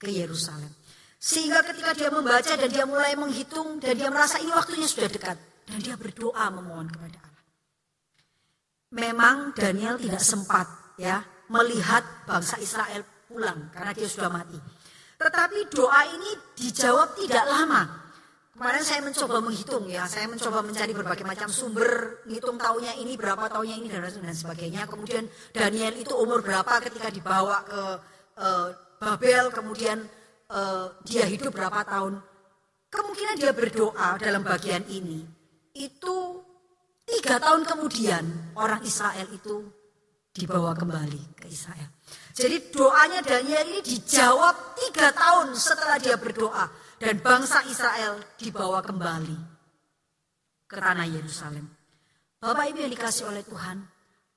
ke 0.00 0.08
Yerusalem. 0.08 0.79
Sehingga 1.20 1.60
ketika 1.60 1.92
dia 1.92 2.08
membaca 2.08 2.48
dan 2.56 2.68
dia 2.72 2.88
mulai 2.88 3.12
menghitung 3.12 3.76
dan 3.76 3.92
dia 3.92 4.08
merasa 4.08 4.40
ini 4.40 4.48
waktunya 4.56 4.88
sudah 4.88 5.12
dekat. 5.12 5.36
Dan 5.68 5.78
dia 5.84 5.94
berdoa 6.00 6.48
memohon 6.48 6.88
kepada 6.88 7.20
Allah. 7.20 7.44
Memang 8.90 9.52
Daniel 9.52 10.00
tidak 10.00 10.24
sempat 10.24 10.66
ya 10.96 11.20
melihat 11.52 12.02
bangsa 12.24 12.56
Israel 12.58 13.04
pulang 13.28 13.68
karena 13.70 13.92
dia 13.92 14.08
sudah 14.08 14.32
mati. 14.32 14.56
Tetapi 15.20 15.68
doa 15.68 16.02
ini 16.08 16.30
dijawab 16.56 17.14
tidak 17.20 17.44
lama. 17.44 18.00
Kemarin 18.56 18.84
saya 18.84 19.00
mencoba 19.04 19.40
menghitung 19.40 19.88
ya, 19.88 20.04
saya 20.04 20.28
mencoba 20.28 20.60
mencari 20.60 20.92
berbagai 20.92 21.24
macam 21.24 21.48
sumber, 21.48 22.20
ngitung 22.28 22.60
tahunnya 22.60 22.96
ini 23.00 23.16
berapa 23.16 23.48
tahunnya 23.48 23.76
ini 23.76 23.88
dan 23.88 24.04
dan 24.04 24.36
sebagainya. 24.36 24.84
Kemudian 24.84 25.28
Daniel 25.52 25.94
itu 25.96 26.12
umur 26.16 26.44
berapa 26.44 26.80
ketika 26.84 27.08
dibawa 27.08 27.64
ke 27.64 27.82
uh, 28.40 28.68
Babel, 29.00 29.48
kemudian 29.48 30.04
uh, 30.50 30.86
dia 31.06 31.24
hidup 31.24 31.54
berapa 31.54 31.80
tahun. 31.86 32.18
Kemungkinan 32.90 33.38
dia 33.38 33.54
berdoa 33.54 34.18
dalam 34.18 34.42
bagian 34.42 34.82
ini 34.90 35.22
itu 35.78 36.42
tiga 37.06 37.38
tahun 37.38 37.62
kemudian 37.62 38.54
orang 38.58 38.82
Israel 38.82 39.30
itu 39.30 39.70
dibawa 40.34 40.74
kembali 40.74 41.38
ke 41.38 41.46
Israel. 41.46 41.86
Jadi 42.34 42.70
doanya 42.74 43.22
Daniel 43.22 43.66
ini 43.70 43.80
dijawab 43.82 44.74
tiga 44.78 45.14
tahun 45.14 45.54
setelah 45.54 45.98
dia 46.02 46.18
berdoa 46.18 46.66
dan 46.98 47.18
bangsa 47.22 47.62
Israel 47.70 48.18
dibawa 48.38 48.82
kembali 48.82 49.38
ke 50.66 50.76
tanah 50.78 51.06
Yerusalem. 51.06 51.66
Bapak 52.40 52.72
Ibu 52.72 52.78
yang 52.88 52.92
dikasih 52.94 53.28
oleh 53.28 53.42
Tuhan, 53.44 53.84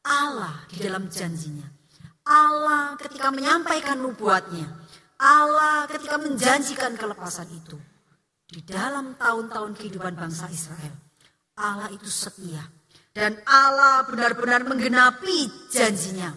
Allah 0.04 0.68
di 0.68 0.78
dalam 0.84 1.08
janjinya. 1.08 1.64
Allah 2.28 3.00
ketika 3.00 3.32
menyampaikan 3.32 4.00
nubuatnya, 4.00 4.83
Allah 5.24 5.88
ketika 5.88 6.20
menjanjikan 6.20 7.00
kelepasan 7.00 7.48
itu 7.56 7.80
di 8.44 8.60
dalam 8.68 9.16
tahun-tahun 9.16 9.72
kehidupan 9.80 10.20
bangsa 10.20 10.52
Israel. 10.52 10.92
Allah 11.56 11.88
itu 11.96 12.12
setia 12.12 12.68
dan 13.16 13.40
Allah 13.48 14.04
benar-benar 14.04 14.68
menggenapi 14.68 15.70
janjinya 15.72 16.34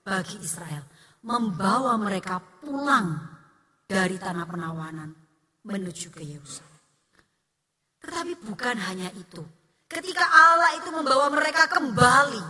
bagi 0.00 0.40
Israel, 0.40 0.86
membawa 1.26 2.00
mereka 2.00 2.40
pulang 2.40 3.18
dari 3.84 4.16
tanah 4.16 4.46
penawanan 4.48 5.10
menuju 5.66 6.08
ke 6.14 6.22
Yerusalem. 6.24 6.80
Tetapi 8.00 8.32
bukan 8.46 8.76
hanya 8.80 9.12
itu. 9.12 9.44
Ketika 9.90 10.22
Allah 10.22 10.78
itu 10.78 10.88
membawa 10.94 11.28
mereka 11.34 11.66
kembali 11.66 12.40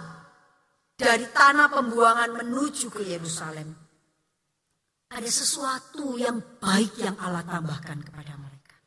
dari 0.94 1.24
tanah 1.32 1.72
pembuangan 1.72 2.36
menuju 2.36 2.92
ke 2.92 3.00
Yerusalem, 3.00 3.72
ada 5.10 5.30
sesuatu 5.30 6.14
yang 6.14 6.38
baik 6.62 6.94
yang 7.02 7.18
Allah 7.18 7.42
tambahkan 7.42 7.98
kepada 7.98 8.38
mereka. 8.38 8.78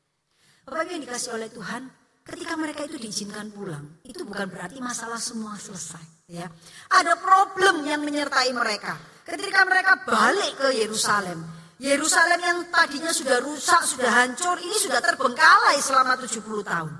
Bapak 0.63 0.87
yang 0.87 1.03
dikasih 1.03 1.35
oleh 1.35 1.51
Tuhan, 1.51 1.91
ketika 2.23 2.55
mereka 2.55 2.87
itu 2.87 2.95
diizinkan 2.95 3.51
pulang, 3.51 3.99
itu 4.07 4.23
bukan 4.23 4.47
berarti 4.47 4.79
masalah 4.79 5.19
semua 5.19 5.59
selesai. 5.59 6.23
Ya, 6.31 6.47
ada 6.87 7.19
problem 7.19 7.83
yang 7.83 7.99
menyertai 8.07 8.55
mereka. 8.55 8.95
Ketika 9.27 9.67
mereka 9.67 10.07
balik 10.07 10.55
ke 10.55 10.71
Yerusalem, 10.71 11.43
Yerusalem 11.83 12.39
yang 12.39 12.59
tadinya 12.71 13.11
sudah 13.11 13.43
rusak, 13.43 13.83
sudah 13.83 14.23
hancur, 14.23 14.55
ini 14.63 14.79
sudah 14.79 15.03
terbengkalai 15.03 15.75
selama 15.83 16.15
70 16.15 16.63
tahun. 16.63 16.93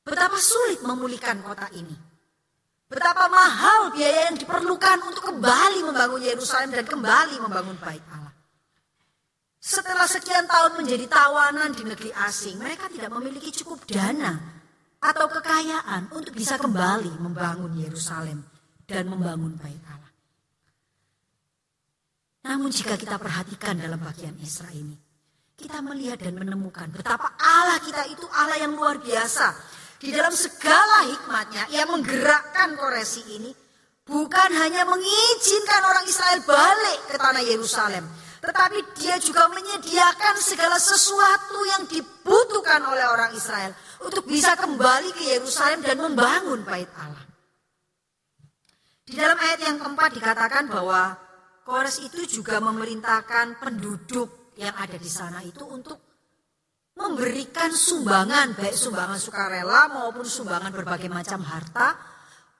Betapa 0.00 0.40
sulit 0.40 0.80
memulihkan 0.80 1.44
kota 1.44 1.68
ini. 1.76 2.09
Betapa 2.90 3.30
mahal 3.30 3.94
biaya 3.94 4.34
yang 4.34 4.36
diperlukan 4.42 4.98
untuk 5.06 5.30
kembali 5.30 5.86
membangun 5.86 6.26
Yerusalem 6.26 6.74
dan 6.74 6.82
kembali 6.90 7.38
membangun 7.38 7.78
bait 7.78 8.02
Allah. 8.10 8.34
Setelah 9.62 10.10
sekian 10.10 10.50
tahun 10.50 10.74
menjadi 10.74 11.06
tawanan 11.06 11.70
di 11.70 11.86
negeri 11.86 12.10
asing, 12.26 12.58
mereka 12.58 12.90
tidak 12.90 13.14
memiliki 13.14 13.54
cukup 13.62 13.86
dana 13.86 14.42
atau 14.98 15.30
kekayaan 15.30 16.10
untuk 16.10 16.34
bisa 16.34 16.58
kembali 16.58 17.14
membangun 17.22 17.78
Yerusalem 17.78 18.42
dan 18.90 19.06
membangun 19.06 19.54
bait 19.54 19.78
Allah. 19.86 20.10
Namun 22.50 22.74
jika 22.74 22.98
kita 22.98 23.22
perhatikan 23.22 23.78
dalam 23.78 24.02
bagian 24.02 24.34
Esra 24.42 24.66
ini, 24.74 24.98
kita 25.54 25.78
melihat 25.78 26.18
dan 26.18 26.34
menemukan 26.34 26.90
betapa 26.90 27.38
Allah 27.38 27.78
kita 27.86 28.02
itu 28.10 28.26
Allah 28.34 28.58
yang 28.58 28.74
luar 28.74 28.98
biasa 28.98 29.78
di 30.00 30.08
dalam 30.08 30.32
segala 30.32 31.12
hikmatnya, 31.12 31.68
ia 31.76 31.84
menggerakkan 31.84 32.72
koresi 32.80 33.20
ini 33.36 33.52
bukan 34.08 34.50
hanya 34.56 34.88
mengizinkan 34.88 35.82
orang 35.84 36.08
Israel 36.08 36.40
balik 36.48 37.00
ke 37.12 37.16
tanah 37.20 37.44
Yerusalem, 37.44 38.08
tetapi 38.40 38.96
dia 38.96 39.20
juga 39.20 39.52
menyediakan 39.52 40.40
segala 40.40 40.80
sesuatu 40.80 41.60
yang 41.68 41.84
dibutuhkan 41.84 42.80
oleh 42.88 43.04
orang 43.12 43.36
Israel 43.36 43.76
untuk 44.00 44.24
bisa 44.24 44.56
kembali 44.56 45.12
ke 45.12 45.36
Yerusalem 45.36 45.84
dan 45.84 46.00
membangun 46.00 46.64
bait 46.64 46.88
Allah. 46.96 47.28
Di 49.04 49.20
dalam 49.20 49.36
ayat 49.36 49.60
yang 49.68 49.76
keempat 49.84 50.16
dikatakan 50.16 50.64
bahwa 50.72 51.18
Kores 51.60 52.02
itu 52.02 52.24
juga 52.26 52.58
memerintahkan 52.58 53.62
penduduk 53.62 54.56
yang 54.58 54.74
ada 54.74 54.96
di 54.98 55.06
sana 55.06 55.44
itu 55.44 55.62
untuk 55.68 56.09
memberikan 56.96 57.70
sumbangan, 57.74 58.54
baik 58.58 58.76
sumbangan 58.76 59.18
sukarela 59.20 59.90
maupun 59.90 60.26
sumbangan 60.26 60.72
berbagai 60.74 61.10
macam 61.10 61.44
harta, 61.44 61.94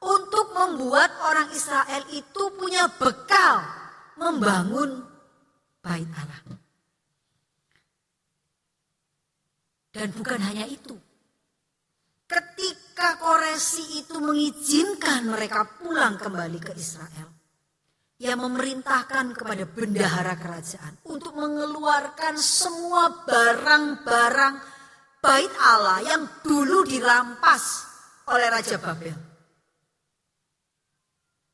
untuk 0.01 0.57
membuat 0.57 1.13
orang 1.21 1.53
Israel 1.53 2.03
itu 2.13 2.43
punya 2.57 2.89
bekal 2.97 3.61
membangun 4.17 5.05
bait 5.85 6.09
Allah. 6.09 6.41
Dan 9.91 10.09
bukan 10.15 10.41
hanya 10.41 10.65
itu. 10.71 10.95
Ketika 12.31 13.19
Koresi 13.19 14.07
itu 14.07 14.23
mengizinkan 14.23 15.27
mereka 15.27 15.67
pulang 15.83 16.15
kembali 16.15 16.63
ke 16.63 16.73
Israel, 16.79 17.40
yang 18.21 18.45
memerintahkan 18.45 19.33
kepada 19.33 19.65
bendahara 19.65 20.37
kerajaan 20.37 21.01
untuk 21.09 21.33
mengeluarkan 21.41 22.37
semua 22.37 23.25
barang-barang 23.25 24.55
bait 25.25 25.53
Allah 25.57 26.05
yang 26.05 26.23
dulu 26.45 26.85
dirampas 26.85 27.89
oleh 28.29 28.47
Raja 28.53 28.77
Babel. 28.77 29.17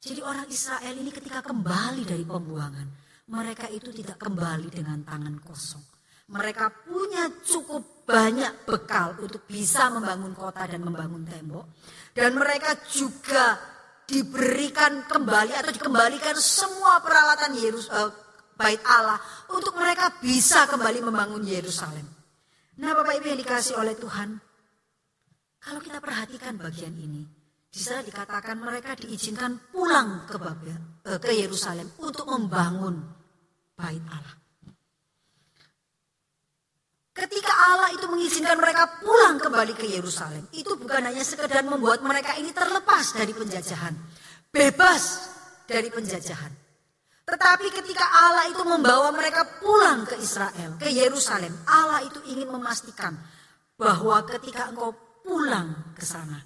Jadi 0.03 0.21
orang 0.27 0.47
Israel 0.51 0.95
ini 0.99 1.11
ketika 1.15 1.39
kembali 1.43 2.03
dari 2.03 2.27
pembuangan, 2.27 2.87
mereka 3.31 3.71
itu 3.71 3.95
tidak 3.95 4.19
kembali 4.19 4.67
dengan 4.67 5.03
tangan 5.07 5.39
kosong. 5.43 5.83
Mereka 6.27 6.91
punya 6.91 7.31
cukup 7.47 8.03
banyak 8.03 8.67
bekal 8.67 9.15
untuk 9.23 9.47
bisa 9.47 9.87
membangun 9.95 10.35
kota 10.35 10.67
dan 10.67 10.83
membangun 10.83 11.23
tembok. 11.23 11.79
Dan 12.11 12.35
mereka 12.35 12.75
juga 12.87 13.55
diberikan 14.07 15.03
kembali 15.11 15.53
atau 15.59 15.75
dikembalikan 15.75 16.39
semua 16.39 17.03
peralatan 17.03 17.59
Yerus, 17.59 17.91
uh, 17.91 18.09
bait 18.55 18.81
Allah 18.87 19.19
untuk 19.53 19.75
mereka 19.75 20.15
bisa 20.23 20.65
kembali 20.71 21.03
membangun 21.03 21.43
Yerusalem. 21.43 22.07
Nah, 22.79 22.91
Bapak 22.95 23.19
Ibu 23.19 23.27
yang 23.35 23.41
dikasih 23.43 23.75
oleh 23.77 23.99
Tuhan, 23.99 24.39
kalau 25.61 25.81
kita 25.83 25.99
perhatikan 25.99 26.55
bagian 26.55 26.95
ini, 26.95 27.27
di 27.67 27.81
sana 27.83 28.01
dikatakan 28.07 28.57
mereka 28.63 28.95
diizinkan 28.95 29.75
pulang 29.75 30.25
ke 30.25 30.39
Babel, 30.39 31.03
uh, 31.05 31.19
ke 31.19 31.35
Yerusalem 31.35 31.91
untuk 31.99 32.31
membangun 32.31 33.03
bait 33.75 34.05
Allah. 34.07 34.46
Ketika 37.17 37.49
Allah 37.49 37.97
itu 37.97 38.05
mengizinkan 38.13 38.61
mereka 38.61 39.01
pulang 39.01 39.41
kembali 39.41 39.73
ke 39.73 39.89
Yerusalem, 39.89 40.45
itu 40.53 40.77
bukan 40.77 41.01
hanya 41.01 41.25
sekedar 41.25 41.65
membuat 41.65 42.05
mereka 42.05 42.37
ini 42.37 42.53
terlepas 42.53 43.17
dari 43.17 43.33
penjajahan, 43.33 43.97
bebas 44.53 45.33
dari 45.65 45.89
penjajahan. 45.89 46.53
Tetapi 47.27 47.67
ketika 47.73 48.07
Allah 48.07 48.53
itu 48.53 48.63
membawa 48.63 49.11
mereka 49.17 49.43
pulang 49.59 50.05
ke 50.05 50.21
Israel, 50.21 50.77
ke 50.77 50.93
Yerusalem, 50.93 51.57
Allah 51.65 52.05
itu 52.05 52.21
ingin 52.29 52.53
memastikan 52.53 53.17
bahwa 53.81 54.21
ketika 54.29 54.69
engkau 54.69 54.93
pulang 55.25 55.97
ke 55.97 56.05
sana, 56.05 56.39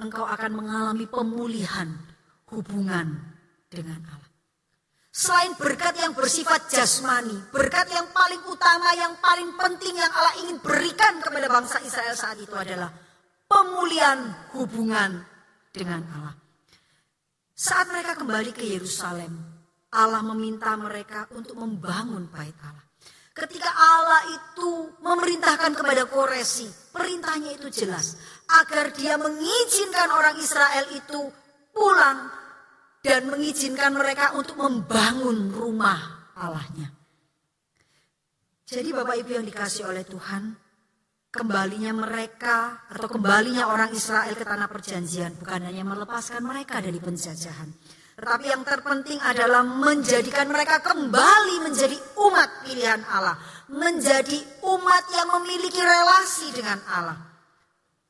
engkau 0.00 0.24
akan 0.24 0.62
mengalami 0.62 1.04
pemulihan 1.10 1.92
hubungan 2.48 3.18
dengan 3.68 4.00
Allah. 4.08 4.31
Selain 5.12 5.52
berkat 5.60 6.00
yang 6.00 6.16
bersifat 6.16 6.72
jasmani, 6.72 7.36
berkat 7.52 7.84
yang 7.92 8.08
paling 8.16 8.40
utama, 8.48 8.96
yang 8.96 9.12
paling 9.20 9.52
penting 9.60 9.92
yang 9.92 10.08
Allah 10.08 10.40
ingin 10.40 10.56
berikan 10.64 11.20
kepada 11.20 11.52
bangsa 11.52 11.84
Israel 11.84 12.16
saat 12.16 12.40
itu 12.40 12.56
adalah 12.56 12.88
pemulihan 13.44 14.48
hubungan 14.56 15.20
dengan 15.68 16.00
Allah. 16.16 16.32
Saat 17.52 17.92
mereka 17.92 18.16
kembali 18.16 18.56
ke 18.56 18.64
Yerusalem, 18.64 19.36
Allah 19.92 20.24
meminta 20.24 20.72
mereka 20.80 21.28
untuk 21.36 21.60
membangun 21.60 22.32
bait 22.32 22.56
Allah. 22.64 22.88
Ketika 23.36 23.68
Allah 23.68 24.32
itu 24.32 24.96
memerintahkan 25.04 25.76
kepada 25.76 26.08
Koresi, 26.08 26.72
perintahnya 26.88 27.52
itu 27.60 27.68
jelas. 27.68 28.16
Agar 28.48 28.96
dia 28.96 29.20
mengizinkan 29.20 30.08
orang 30.08 30.40
Israel 30.40 30.88
itu 30.96 31.20
pulang 31.76 32.41
dan 33.02 33.26
mengizinkan 33.26 33.98
mereka 33.98 34.38
untuk 34.38 34.54
membangun 34.62 35.50
rumah 35.50 36.30
Allahnya. 36.38 36.94
Jadi 38.62 38.88
Bapak 38.94 39.20
Ibu 39.20 39.42
yang 39.42 39.44
dikasih 39.44 39.90
oleh 39.90 40.06
Tuhan, 40.06 40.54
kembalinya 41.28 41.92
mereka 41.92 42.86
atau 42.88 43.10
kembalinya 43.10 43.68
orang 43.68 43.90
Israel 43.92 44.32
ke 44.32 44.46
tanah 44.46 44.70
perjanjian 44.70 45.36
bukan 45.36 45.66
hanya 45.66 45.82
melepaskan 45.82 46.40
mereka 46.46 46.78
dari 46.78 46.96
penjajahan, 47.02 47.68
tetapi 48.16 48.46
yang 48.48 48.62
terpenting 48.62 49.18
adalah 49.18 49.66
menjadikan 49.66 50.46
mereka 50.48 50.78
kembali 50.78 51.68
menjadi 51.68 51.98
umat 52.22 52.48
pilihan 52.64 53.02
Allah. 53.10 53.36
Menjadi 53.72 54.36
umat 54.62 55.04
yang 55.16 55.28
memiliki 55.40 55.80
relasi 55.80 56.54
dengan 56.54 56.78
Allah. 56.86 57.18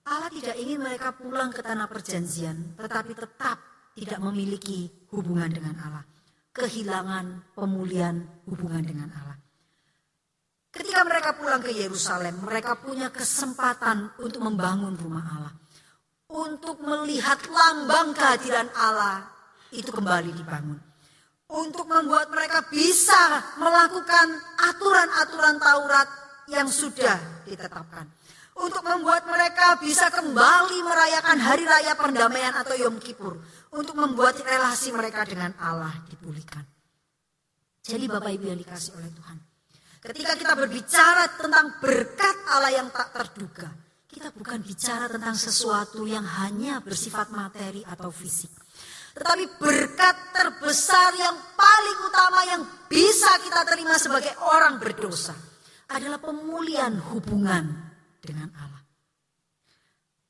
Allah 0.04 0.30
tidak 0.34 0.58
ingin 0.58 0.82
mereka 0.82 1.14
pulang 1.14 1.48
ke 1.48 1.62
tanah 1.64 1.86
perjanjian, 1.86 2.74
tetapi 2.74 3.14
tetap 3.14 3.71
tidak 3.96 4.18
memiliki 4.20 4.88
hubungan 5.12 5.50
dengan 5.52 5.76
Allah. 5.80 6.04
Kehilangan 6.52 7.56
pemulihan 7.56 8.20
hubungan 8.44 8.84
dengan 8.84 9.08
Allah. 9.16 9.38
Ketika 10.72 11.04
mereka 11.04 11.36
pulang 11.36 11.60
ke 11.60 11.72
Yerusalem, 11.72 12.40
mereka 12.44 12.80
punya 12.80 13.12
kesempatan 13.12 14.16
untuk 14.20 14.40
membangun 14.40 14.96
rumah 14.96 15.24
Allah. 15.24 15.54
Untuk 16.32 16.80
melihat 16.80 17.44
lambang 17.48 18.16
kehadiran 18.16 18.72
Allah 18.72 19.28
itu 19.68 19.92
kembali 19.92 20.32
dibangun. 20.32 20.80
Untuk 21.52 21.84
membuat 21.84 22.32
mereka 22.32 22.64
bisa 22.72 23.52
melakukan 23.60 24.32
aturan-aturan 24.72 25.60
Taurat 25.60 26.08
yang 26.48 26.68
sudah 26.72 27.44
ditetapkan. 27.44 28.08
Untuk 28.52 28.84
membuat 28.84 29.24
mereka 29.24 29.80
bisa 29.80 30.12
kembali 30.12 30.84
merayakan 30.84 31.40
hari 31.40 31.64
raya 31.64 31.96
pendamaian 31.96 32.52
atau 32.52 32.76
Yom 32.76 33.00
Kippur. 33.00 33.40
Untuk 33.72 33.96
membuat 33.96 34.36
relasi 34.44 34.92
mereka 34.92 35.24
dengan 35.24 35.56
Allah 35.56 35.92
dipulihkan. 36.12 36.60
Jadi 37.82 38.04
Bapak 38.06 38.28
Ibu 38.28 38.44
yang 38.52 38.60
dikasih 38.60 38.92
oleh 39.00 39.10
Tuhan. 39.10 39.38
Ketika 40.02 40.32
kita 40.36 40.52
berbicara 40.52 41.32
tentang 41.34 41.80
berkat 41.80 42.36
Allah 42.52 42.72
yang 42.76 42.92
tak 42.92 43.10
terduga. 43.16 43.72
Kita 44.12 44.28
bukan 44.28 44.60
bicara 44.60 45.08
tentang 45.08 45.32
sesuatu 45.32 46.04
yang 46.04 46.22
hanya 46.44 46.84
bersifat 46.84 47.32
materi 47.32 47.80
atau 47.80 48.12
fisik. 48.12 48.52
Tetapi 49.16 49.56
berkat 49.56 50.16
terbesar 50.36 51.16
yang 51.16 51.36
paling 51.56 51.98
utama 52.04 52.40
yang 52.44 52.62
bisa 52.92 53.40
kita 53.40 53.64
terima 53.64 53.96
sebagai 53.96 54.36
orang 54.52 54.76
berdosa 54.76 55.32
adalah 55.88 56.20
pemulihan 56.20 56.92
hubungan 57.12 57.81
dengan 58.22 58.48
Allah. 58.54 58.82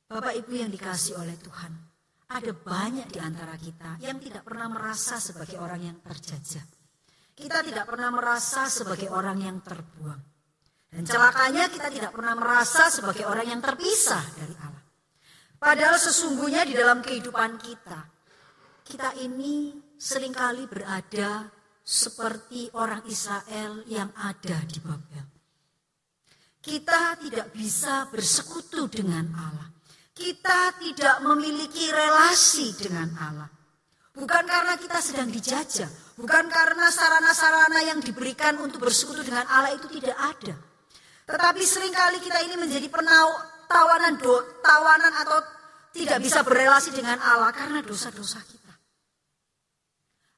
Bapak 0.09 0.33
Ibu 0.33 0.51
yang 0.57 0.69
dikasih 0.73 1.21
oleh 1.21 1.37
Tuhan, 1.37 1.73
ada 2.33 2.51
banyak 2.53 3.07
di 3.13 3.19
antara 3.21 3.53
kita 3.53 4.01
yang 4.01 4.17
tidak 4.17 4.41
pernah 4.41 4.65
merasa 4.69 5.21
sebagai 5.21 5.61
orang 5.61 5.81
yang 5.85 5.97
terjajah. 6.01 6.65
Kita 7.33 7.65
tidak 7.65 7.85
pernah 7.89 8.09
merasa 8.13 8.69
sebagai 8.69 9.09
orang 9.09 9.37
yang 9.41 9.57
terbuang. 9.61 10.21
Dan 10.93 11.01
celakanya 11.09 11.65
kita 11.73 11.89
tidak 11.89 12.13
pernah 12.13 12.37
merasa 12.37 12.93
sebagai 12.93 13.25
orang 13.25 13.49
yang 13.49 13.61
terpisah 13.61 14.21
dari 14.37 14.53
Allah. 14.61 14.85
Padahal 15.57 15.97
sesungguhnya 15.97 16.69
di 16.69 16.77
dalam 16.77 17.01
kehidupan 17.01 17.57
kita, 17.57 18.05
kita 18.85 19.17
ini 19.17 19.73
sering 19.97 20.29
kali 20.29 20.69
berada 20.69 21.49
seperti 21.81 22.69
orang 22.77 23.01
Israel 23.09 23.81
yang 23.89 24.13
ada 24.13 24.61
di 24.69 24.77
Babel. 24.77 25.32
Kita 26.63 27.19
tidak 27.19 27.51
bisa 27.51 28.07
bersekutu 28.07 28.87
dengan 28.87 29.27
Allah. 29.35 29.67
Kita 30.15 30.71
tidak 30.79 31.19
memiliki 31.19 31.91
relasi 31.91 32.71
dengan 32.79 33.11
Allah. 33.19 33.49
Bukan 34.15 34.45
karena 34.47 34.79
kita 34.79 35.03
sedang 35.03 35.27
dijajah, 35.27 36.15
bukan 36.15 36.45
karena 36.47 36.87
sarana-sarana 36.87 37.83
yang 37.83 37.99
diberikan 37.99 38.55
untuk 38.63 38.87
bersekutu 38.87 39.27
dengan 39.27 39.43
Allah 39.51 39.75
itu 39.75 39.91
tidak 39.91 40.15
ada. 40.15 40.55
Tetapi 41.27 41.63
sering 41.67 41.91
kali 41.91 42.23
kita 42.23 42.39
ini 42.47 42.55
menjadi 42.55 42.87
penau, 42.87 43.27
tawanan, 43.67 44.15
do, 44.21 44.37
tawanan 44.63 45.13
atau 45.19 45.37
tidak 45.91 46.23
bisa 46.23 46.45
berrelasi 46.47 46.95
dengan 46.95 47.19
Allah 47.19 47.51
karena 47.51 47.83
dosa-dosa 47.83 48.39
kita. 48.45 48.73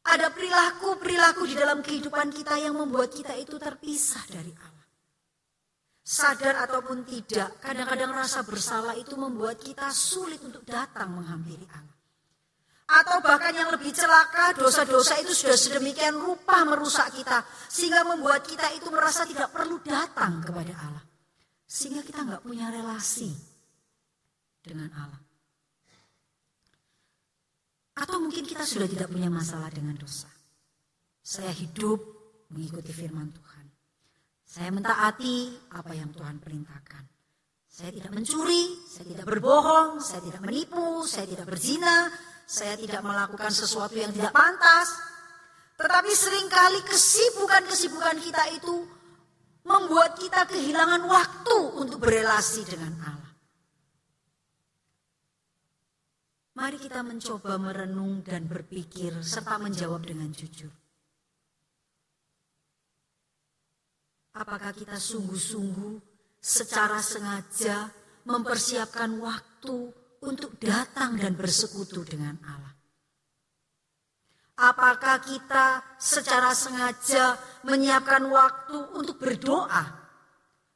Ada 0.10 0.34
perilaku-perilaku 0.34 1.44
di 1.46 1.56
dalam 1.60 1.86
kehidupan 1.86 2.34
kita 2.34 2.58
yang 2.58 2.74
membuat 2.74 3.14
kita 3.14 3.38
itu 3.38 3.62
terpisah 3.62 4.26
dari 4.26 4.56
Allah. 4.56 4.75
Sadar 6.06 6.70
ataupun 6.70 7.02
tidak, 7.02 7.58
kadang-kadang 7.58 8.14
rasa 8.14 8.46
bersalah 8.46 8.94
itu 8.94 9.18
membuat 9.18 9.58
kita 9.58 9.90
sulit 9.90 10.38
untuk 10.46 10.62
datang 10.62 11.18
menghampiri 11.18 11.66
Allah. 11.74 11.98
Atau 12.86 13.18
bahkan 13.26 13.50
yang 13.50 13.74
lebih 13.74 13.90
celaka, 13.90 14.54
dosa-dosa 14.54 15.18
itu 15.18 15.34
sudah 15.34 15.58
sedemikian 15.58 16.14
rupa 16.14 16.62
merusak 16.62 17.10
kita. 17.10 17.42
Sehingga 17.66 18.06
membuat 18.06 18.46
kita 18.46 18.70
itu 18.78 18.94
merasa 18.94 19.26
tidak 19.26 19.50
perlu 19.50 19.82
datang 19.82 20.46
kepada 20.46 20.74
Allah. 20.78 21.06
Sehingga 21.66 22.06
kita 22.06 22.22
nggak 22.22 22.46
punya 22.46 22.70
relasi 22.70 23.34
dengan 24.62 24.94
Allah. 24.94 25.22
Atau 27.98 28.22
mungkin 28.22 28.46
kita 28.46 28.62
sudah 28.62 28.86
tidak 28.86 29.10
punya 29.10 29.34
masalah 29.34 29.74
dengan 29.74 29.98
dosa. 29.98 30.30
Saya 31.26 31.50
hidup 31.50 31.98
mengikuti 32.54 32.94
firman 32.94 33.34
Tuhan. 33.34 33.45
Saya 34.46 34.70
mentaati 34.70 35.58
apa 35.74 35.92
yang 35.98 36.14
Tuhan 36.14 36.38
perintahkan. 36.38 37.04
Saya 37.66 37.92
tidak 37.92 38.16
mencuri, 38.16 38.88
saya 38.88 39.06
tidak 39.12 39.26
berbohong, 39.28 40.00
saya 40.00 40.22
tidak 40.24 40.42
menipu, 40.48 41.04
saya 41.04 41.28
tidak 41.28 41.44
berzina, 41.50 42.08
saya 42.48 42.80
tidak 42.80 43.04
melakukan 43.04 43.52
sesuatu 43.52 44.00
yang 44.00 44.16
tidak 44.16 44.32
pantas. 44.32 44.96
Tetapi 45.76 46.12
sering 46.16 46.48
kali 46.48 46.80
kesibukan-kesibukan 46.88 48.16
kita 48.24 48.44
itu 48.56 48.76
membuat 49.68 50.16
kita 50.16 50.48
kehilangan 50.48 51.04
waktu 51.04 51.58
untuk 51.76 52.00
berelasi 52.00 52.64
dengan 52.64 52.96
Allah. 53.02 53.34
Mari 56.56 56.80
kita 56.80 57.04
mencoba 57.04 57.60
merenung 57.60 58.24
dan 58.24 58.48
berpikir 58.48 59.20
serta 59.20 59.60
menjawab 59.60 60.08
dengan 60.08 60.32
jujur. 60.32 60.72
Apakah 64.36 64.76
kita 64.76 65.00
sungguh-sungguh 65.00 65.96
secara 66.44 67.00
sengaja 67.00 67.88
mempersiapkan 68.28 69.16
waktu 69.24 69.96
untuk 70.28 70.60
datang 70.60 71.16
dan 71.16 71.40
bersekutu 71.40 72.04
dengan 72.04 72.36
Allah? 72.44 72.76
Apakah 74.56 75.24
kita 75.24 75.84
secara 76.00 76.52
sengaja 76.52 77.40
menyiapkan 77.64 78.24
waktu 78.28 78.76
untuk 79.00 79.20
berdoa? 79.20 79.84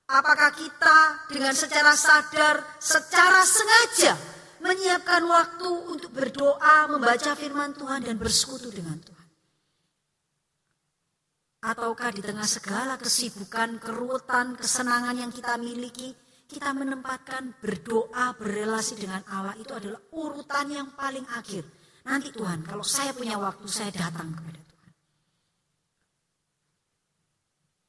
Apakah 0.07 0.51
kita 0.55 1.27
dengan 1.27 1.51
secara 1.51 1.95
sadar, 1.99 2.63
secara 2.79 3.43
sengaja 3.43 4.15
menyiapkan 4.63 5.23
waktu 5.27 5.69
untuk 5.87 6.11
berdoa, 6.11 6.91
membaca 6.91 7.35
firman 7.35 7.75
Tuhan 7.75 8.03
dan 8.03 8.15
bersekutu 8.19 8.71
dengan 8.71 8.99
Tuhan? 8.99 9.08
Ataukah 11.59 12.15
di 12.15 12.23
tengah 12.23 12.47
segala 12.47 12.95
kesibukan, 12.95 13.83
kerutan, 13.83 14.55
kesenangan 14.55 15.15
yang 15.19 15.31
kita 15.31 15.59
miliki, 15.59 16.15
kita 16.47 16.71
menempatkan 16.71 17.59
berdoa, 17.59 18.31
berrelasi 18.39 18.95
dengan 18.95 19.21
Allah 19.27 19.59
itu 19.59 19.75
adalah 19.75 19.99
urutan 20.15 20.71
yang 20.71 20.87
paling 20.95 21.27
akhir. 21.35 21.67
Nanti 22.07 22.31
Tuhan, 22.31 22.63
kalau 22.63 22.81
saya 22.81 23.11
punya 23.11 23.35
waktu, 23.35 23.67
saya 23.67 23.91
datang 23.91 24.31
kepada 24.31 24.61
Tuhan. 24.63 24.91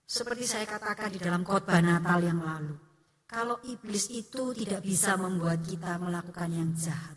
Seperti 0.03 0.45
saya 0.51 0.67
katakan 0.67 1.15
di 1.15 1.23
dalam 1.23 1.47
khotbah 1.47 1.79
Natal 1.79 2.19
yang 2.27 2.43
lalu 2.43 2.91
kalau 3.31 3.63
iblis 3.63 4.11
itu 4.11 4.51
tidak 4.59 4.83
bisa 4.83 5.15
membuat 5.15 5.63
kita 5.63 6.03
melakukan 6.03 6.51
yang 6.51 6.75
jahat. 6.75 7.15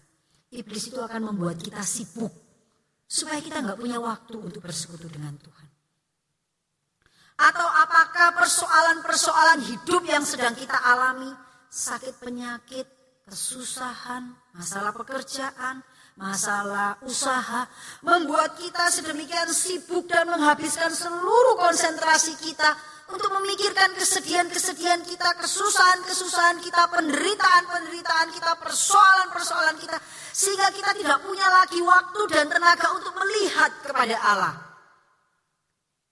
Iblis 0.53 0.93
itu 0.93 1.01
akan 1.01 1.33
membuat 1.33 1.57
kita 1.57 1.81
sibuk. 1.81 2.29
Supaya 3.09 3.41
kita 3.41 3.65
nggak 3.65 3.81
punya 3.81 3.97
waktu 3.97 4.37
untuk 4.37 4.61
bersekutu 4.61 5.09
dengan 5.09 5.33
Tuhan. 5.41 5.72
Atau 7.33 7.65
apakah 7.65 8.37
persoalan-persoalan 8.37 9.59
hidup 9.65 10.05
yang 10.05 10.21
sedang 10.21 10.53
kita 10.53 10.77
alami, 10.77 11.33
sakit 11.69 12.21
penyakit, 12.21 12.85
kesusahan, 13.25 14.37
masalah 14.53 14.93
pekerjaan, 14.93 15.81
masalah, 16.13 17.01
usaha, 17.01 17.65
membuat 18.05 18.53
kita 18.61 18.85
sedemikian 18.93 19.49
sibuk 19.49 20.05
dan 20.05 20.29
menghabiskan 20.29 20.93
seluruh 20.93 21.57
konsentrasi 21.57 22.37
kita 22.37 22.77
untuk 23.09 23.33
memikirkan 23.41 23.93
kesedihan-kesedihan 23.97 25.01
kita, 25.03 25.29
kesusahan-kesusahan 25.41 26.61
kita, 26.61 26.87
penderitaan-penderitaan 26.93 28.29
kita, 28.31 28.51
persoalan-persoalan 28.61 29.77
kita, 29.81 29.97
sehingga 30.31 30.69
kita 30.71 30.91
tidak 30.97 31.19
punya 31.25 31.45
lagi 31.49 31.81
waktu 31.83 32.21
dan 32.31 32.45
tenaga 32.47 32.87
untuk 32.95 33.13
melihat 33.17 33.71
kepada 33.83 34.15
Allah, 34.17 34.53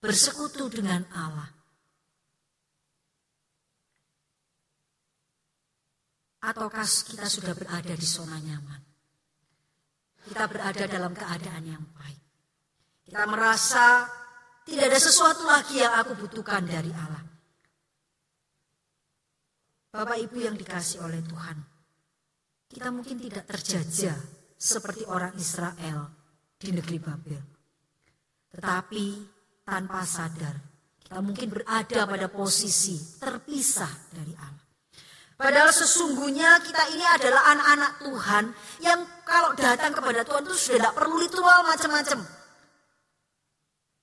bersekutu 0.01 0.65
dengan 0.67 1.05
Allah. 1.13 1.49
Ataukah 6.41 6.89
kita 6.89 7.29
sudah 7.29 7.53
berada 7.53 7.93
di 7.93 8.07
zona 8.09 8.41
nyaman? 8.41 8.81
Kita 10.25 10.49
berada 10.49 10.89
dalam 10.89 11.13
keadaan 11.13 11.63
yang 11.69 11.85
baik. 11.93 12.21
Kita 13.05 13.29
merasa 13.29 14.09
tidak 14.65 14.89
ada 14.89 14.99
sesuatu 15.01 15.45
lagi 15.45 15.85
yang 15.85 15.93
aku 16.01 16.17
butuhkan 16.17 16.65
dari 16.65 16.89
Allah. 16.89 17.21
Bapak 19.93 20.17
Ibu 20.17 20.37
yang 20.41 20.57
dikasih 20.57 21.05
oleh 21.05 21.21
Tuhan. 21.21 21.57
Kita 22.71 22.89
mungkin 22.89 23.21
tidak 23.21 23.45
terjajah 23.45 24.17
seperti 24.55 25.03
orang 25.05 25.35
Israel 25.37 26.09
di 26.57 26.71
negeri 26.71 26.97
Babel. 26.97 27.43
Tetapi 28.55 29.05
tanpa 29.65 30.05
sadar 30.05 30.71
kita 31.11 31.19
mungkin 31.27 31.51
berada 31.51 32.07
pada 32.07 32.31
posisi 32.31 32.95
terpisah 33.19 33.91
dari 34.15 34.31
Allah. 34.31 34.63
Padahal 35.35 35.67
sesungguhnya 35.75 36.63
kita 36.63 36.87
ini 36.95 37.03
adalah 37.03 37.51
anak-anak 37.51 37.91
Tuhan 37.99 38.43
yang 38.79 38.99
kalau 39.27 39.51
datang 39.51 39.91
kepada 39.91 40.23
Tuhan 40.23 40.47
itu 40.47 40.55
sudah 40.55 40.79
tidak 40.79 40.93
perlu 40.95 41.19
ritual 41.19 41.67
macam-macam. 41.67 42.23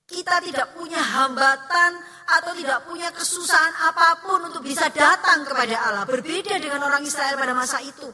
Kita 0.05 0.35
tidak 0.37 0.77
punya 0.77 1.01
hambatan 1.01 1.97
atau 2.29 2.53
tidak 2.53 2.85
punya 2.85 3.09
kesusahan 3.09 3.73
apa 3.89 4.21
pun 4.21 4.45
untuk 4.45 4.61
bisa 4.61 4.93
datang 4.93 5.49
kepada 5.49 5.81
Allah. 5.81 6.05
Berbeda 6.05 6.61
dengan 6.61 6.85
orang 6.85 7.01
Israel 7.01 7.41
pada 7.41 7.57
masa 7.57 7.81
itu. 7.81 8.05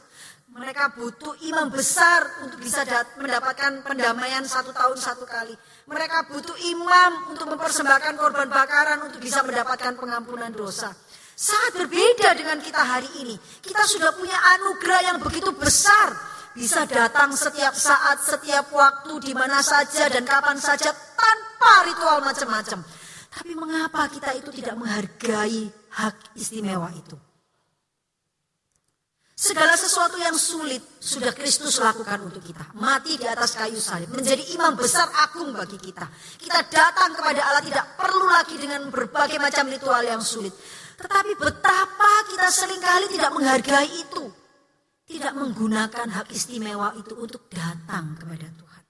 Mereka 0.46 0.94
butuh 0.94 1.34
imam 1.42 1.68
besar 1.68 2.22
untuk 2.46 2.62
bisa 2.62 2.86
mendapatkan 3.18 3.82
pendamaian 3.82 4.46
satu 4.46 4.70
tahun 4.70 4.94
satu 4.94 5.26
kali. 5.26 5.52
Mereka 5.90 6.30
butuh 6.30 6.54
imam 6.70 7.34
untuk 7.34 7.50
mempersembahkan 7.50 8.14
korban 8.14 8.46
bakaran 8.46 9.04
untuk 9.04 9.18
bisa 9.18 9.42
mendapatkan 9.42 9.98
pengampunan 9.98 10.54
dosa. 10.54 10.94
Sangat 11.36 11.76
berbeda 11.76 12.32
dengan 12.32 12.62
kita 12.64 12.80
hari 12.80 13.10
ini. 13.20 13.36
Kita 13.60 13.84
sudah 13.84 14.16
punya 14.16 14.38
anugerah 14.56 15.00
yang 15.12 15.18
begitu 15.20 15.52
besar. 15.52 16.16
Bisa 16.56 16.88
datang 16.88 17.36
setiap 17.36 17.76
saat, 17.76 18.24
setiap 18.24 18.72
waktu, 18.72 19.12
di 19.20 19.36
mana 19.36 19.60
saja 19.60 20.08
dan 20.08 20.24
kapan 20.24 20.56
saja 20.56 20.88
tanpa 21.12 21.84
ritual 21.84 22.24
macam-macam. 22.24 22.80
Tapi 23.28 23.52
mengapa 23.52 24.08
kita 24.08 24.32
itu 24.32 24.48
tidak 24.48 24.80
menghargai 24.80 25.68
hak 26.00 26.32
istimewa 26.32 26.88
itu? 26.96 27.35
Segala 29.36 29.76
sesuatu 29.76 30.16
yang 30.16 30.32
sulit 30.32 30.80
sudah 30.96 31.28
Kristus 31.36 31.76
lakukan 31.76 32.24
untuk 32.24 32.40
kita. 32.40 32.72
Mati 32.80 33.20
di 33.20 33.28
atas 33.28 33.52
kayu 33.52 33.76
salib. 33.76 34.08
Menjadi 34.16 34.40
imam 34.56 34.72
besar 34.72 35.12
agung 35.12 35.52
bagi 35.52 35.76
kita. 35.76 36.08
Kita 36.40 36.64
datang 36.72 37.12
kepada 37.12 37.44
Allah 37.44 37.60
tidak 37.60 38.00
perlu 38.00 38.32
lagi 38.32 38.56
dengan 38.56 38.88
berbagai 38.88 39.36
macam 39.36 39.68
ritual 39.68 40.00
yang 40.08 40.24
sulit. 40.24 40.56
Tetapi 40.96 41.36
betapa 41.36 42.32
kita 42.32 42.48
sering 42.48 42.80
kali 42.80 43.12
tidak 43.12 43.36
menghargai 43.36 43.90
itu. 43.92 44.24
Tidak 45.04 45.36
menggunakan 45.36 46.08
hak 46.16 46.32
istimewa 46.32 46.96
itu 46.96 47.12
untuk 47.20 47.52
datang 47.52 48.16
kepada 48.16 48.48
Tuhan. 48.48 48.84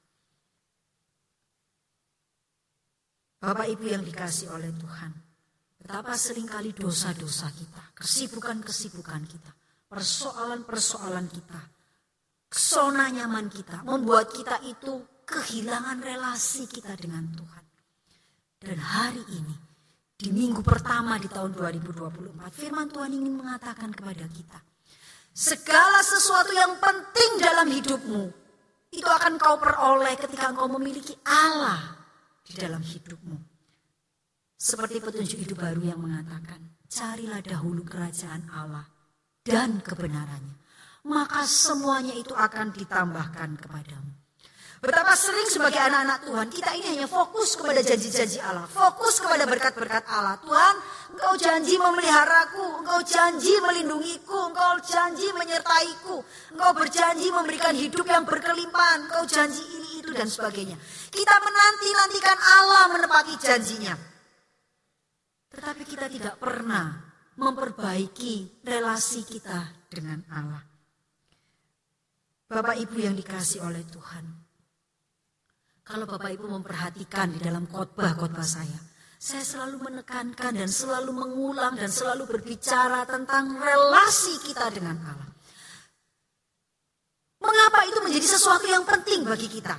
Bapak 3.42 3.66
Ibu 3.66 3.85
yang 3.90 4.06
dikasih 4.06 4.54
oleh 4.54 4.70
Tuhan. 4.78 5.11
Betapa 5.82 6.14
sering 6.14 6.46
kali 6.46 6.70
dosa-dosa 6.70 7.50
kita, 7.50 7.94
kesibukan-kesibukan 7.98 9.22
kita, 9.26 9.50
persoalan-persoalan 9.96 11.26
kita, 11.32 11.61
zona 12.52 13.09
nyaman 13.09 13.48
kita, 13.48 13.80
membuat 13.88 14.28
kita 14.28 14.61
itu 14.68 15.24
kehilangan 15.24 16.04
relasi 16.04 16.68
kita 16.68 16.92
dengan 17.00 17.24
Tuhan. 17.32 17.64
Dan 18.61 18.76
hari 18.76 19.24
ini 19.32 19.56
di 20.12 20.28
minggu 20.37 20.61
pertama 20.61 21.16
di 21.16 21.32
tahun 21.32 21.56
2024, 21.56 22.52
firman 22.52 22.92
Tuhan 22.92 23.09
ingin 23.16 23.40
mengatakan 23.40 23.88
kepada 23.96 24.28
kita, 24.28 24.61
segala 25.32 26.04
sesuatu 26.04 26.52
yang 26.52 26.76
penting 26.76 27.40
dalam 27.40 27.68
hidupmu, 27.72 28.24
itu 28.92 29.09
akan 29.09 29.40
kau 29.40 29.56
peroleh 29.56 30.12
ketika 30.20 30.52
engkau 30.52 30.68
memiliki 30.76 31.16
Allah 31.24 31.96
di 32.44 32.52
dalam 32.52 32.85
hidupmu. 32.85 33.37
Seperti 34.56 35.00
petunjuk 35.00 35.40
hidup 35.40 35.59
baru 35.64 35.85
yang 35.85 36.00
mengatakan, 36.00 36.61
carilah 36.88 37.44
dahulu 37.44 37.85
kerajaan 37.85 38.48
Allah 38.52 38.95
dan 39.46 39.78
kebenarannya. 39.78 40.59
Maka 41.06 41.46
semuanya 41.46 42.18
itu 42.18 42.35
akan 42.35 42.74
ditambahkan 42.74 43.54
kepadamu. 43.62 44.11
Betapa 44.76 45.16
sering 45.16 45.48
sebagai 45.48 45.80
anak-anak 45.80 46.28
Tuhan 46.28 46.48
kita 46.52 46.70
ini 46.76 46.87
hanya 46.98 47.09
fokus 47.09 47.56
kepada 47.56 47.80
janji-janji 47.80 48.42
Allah. 48.44 48.68
Fokus 48.68 49.24
kepada 49.24 49.48
berkat-berkat 49.48 50.04
Allah. 50.04 50.37
Tuhan 50.44 50.74
engkau 51.16 51.35
janji 51.40 51.80
memeliharaku. 51.80 52.85
Engkau 52.85 53.00
janji 53.00 53.56
melindungiku. 53.64 54.52
Engkau 54.52 54.76
janji 54.85 55.32
menyertaiku. 55.32 56.20
Engkau 56.52 56.70
berjanji 56.76 57.28
memberikan 57.32 57.72
hidup 57.72 58.04
yang 58.04 58.28
berkelimpahan. 58.28 59.09
Engkau 59.09 59.24
janji 59.24 59.64
ini 59.64 60.04
itu 60.04 60.12
dan 60.12 60.28
sebagainya. 60.28 60.76
Kita 61.09 61.35
menanti-nantikan 61.40 62.38
Allah 62.61 62.85
menepati 62.92 63.35
janjinya. 63.40 63.94
Tetapi 65.56 65.82
kita 65.88 66.12
tidak 66.12 66.37
pernah 66.37 67.06
memperbaiki 67.37 68.64
relasi 68.64 69.25
kita 69.29 69.88
dengan 69.92 70.25
Allah. 70.33 70.64
Bapak 72.46 72.79
Ibu 72.79 72.96
yang 73.03 73.14
dikasih 73.18 73.61
oleh 73.61 73.85
Tuhan. 73.85 74.25
Kalau 75.87 76.07
Bapak 76.09 76.35
Ibu 76.35 76.51
memperhatikan 76.51 77.37
di 77.37 77.38
dalam 77.42 77.68
khotbah-khotbah 77.68 78.46
saya, 78.46 78.81
saya 79.20 79.42
selalu 79.42 79.87
menekankan 79.90 80.55
dan 80.55 80.70
selalu 80.70 81.14
mengulang 81.14 81.79
dan 81.79 81.90
selalu 81.90 82.27
berbicara 82.27 83.07
tentang 83.07 83.55
relasi 83.59 84.38
kita 84.42 84.70
dengan 84.72 84.96
Allah. 85.03 85.31
Mengapa 87.42 87.87
itu 87.87 87.99
menjadi 88.03 88.27
sesuatu 88.27 88.66
yang 88.66 88.83
penting 88.83 89.22
bagi 89.22 89.46
kita? 89.46 89.77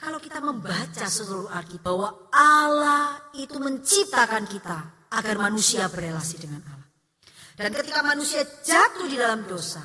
Kalau 0.00 0.18
kita 0.18 0.42
membaca 0.42 1.06
seluruh 1.06 1.52
Alkitab 1.52 1.84
bahwa 1.84 2.08
Allah 2.34 3.22
itu 3.38 3.54
menciptakan 3.60 4.50
kita 4.50 5.01
agar 5.12 5.36
manusia 5.36 5.86
berelasi 5.92 6.36
dengan 6.40 6.64
Allah. 6.64 6.88
Dan 7.52 7.70
ketika 7.76 8.00
manusia 8.00 8.42
jatuh 8.42 9.06
di 9.06 9.16
dalam 9.20 9.44
dosa, 9.44 9.84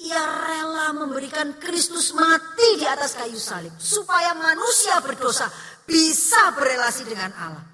ia 0.00 0.22
rela 0.22 0.96
memberikan 0.96 1.58
Kristus 1.60 2.16
mati 2.16 2.80
di 2.80 2.86
atas 2.88 3.18
kayu 3.18 3.36
salib 3.36 3.74
supaya 3.76 4.32
manusia 4.32 4.96
berdosa 5.04 5.50
bisa 5.84 6.54
berelasi 6.56 7.04
dengan 7.04 7.30
Allah. 7.36 7.66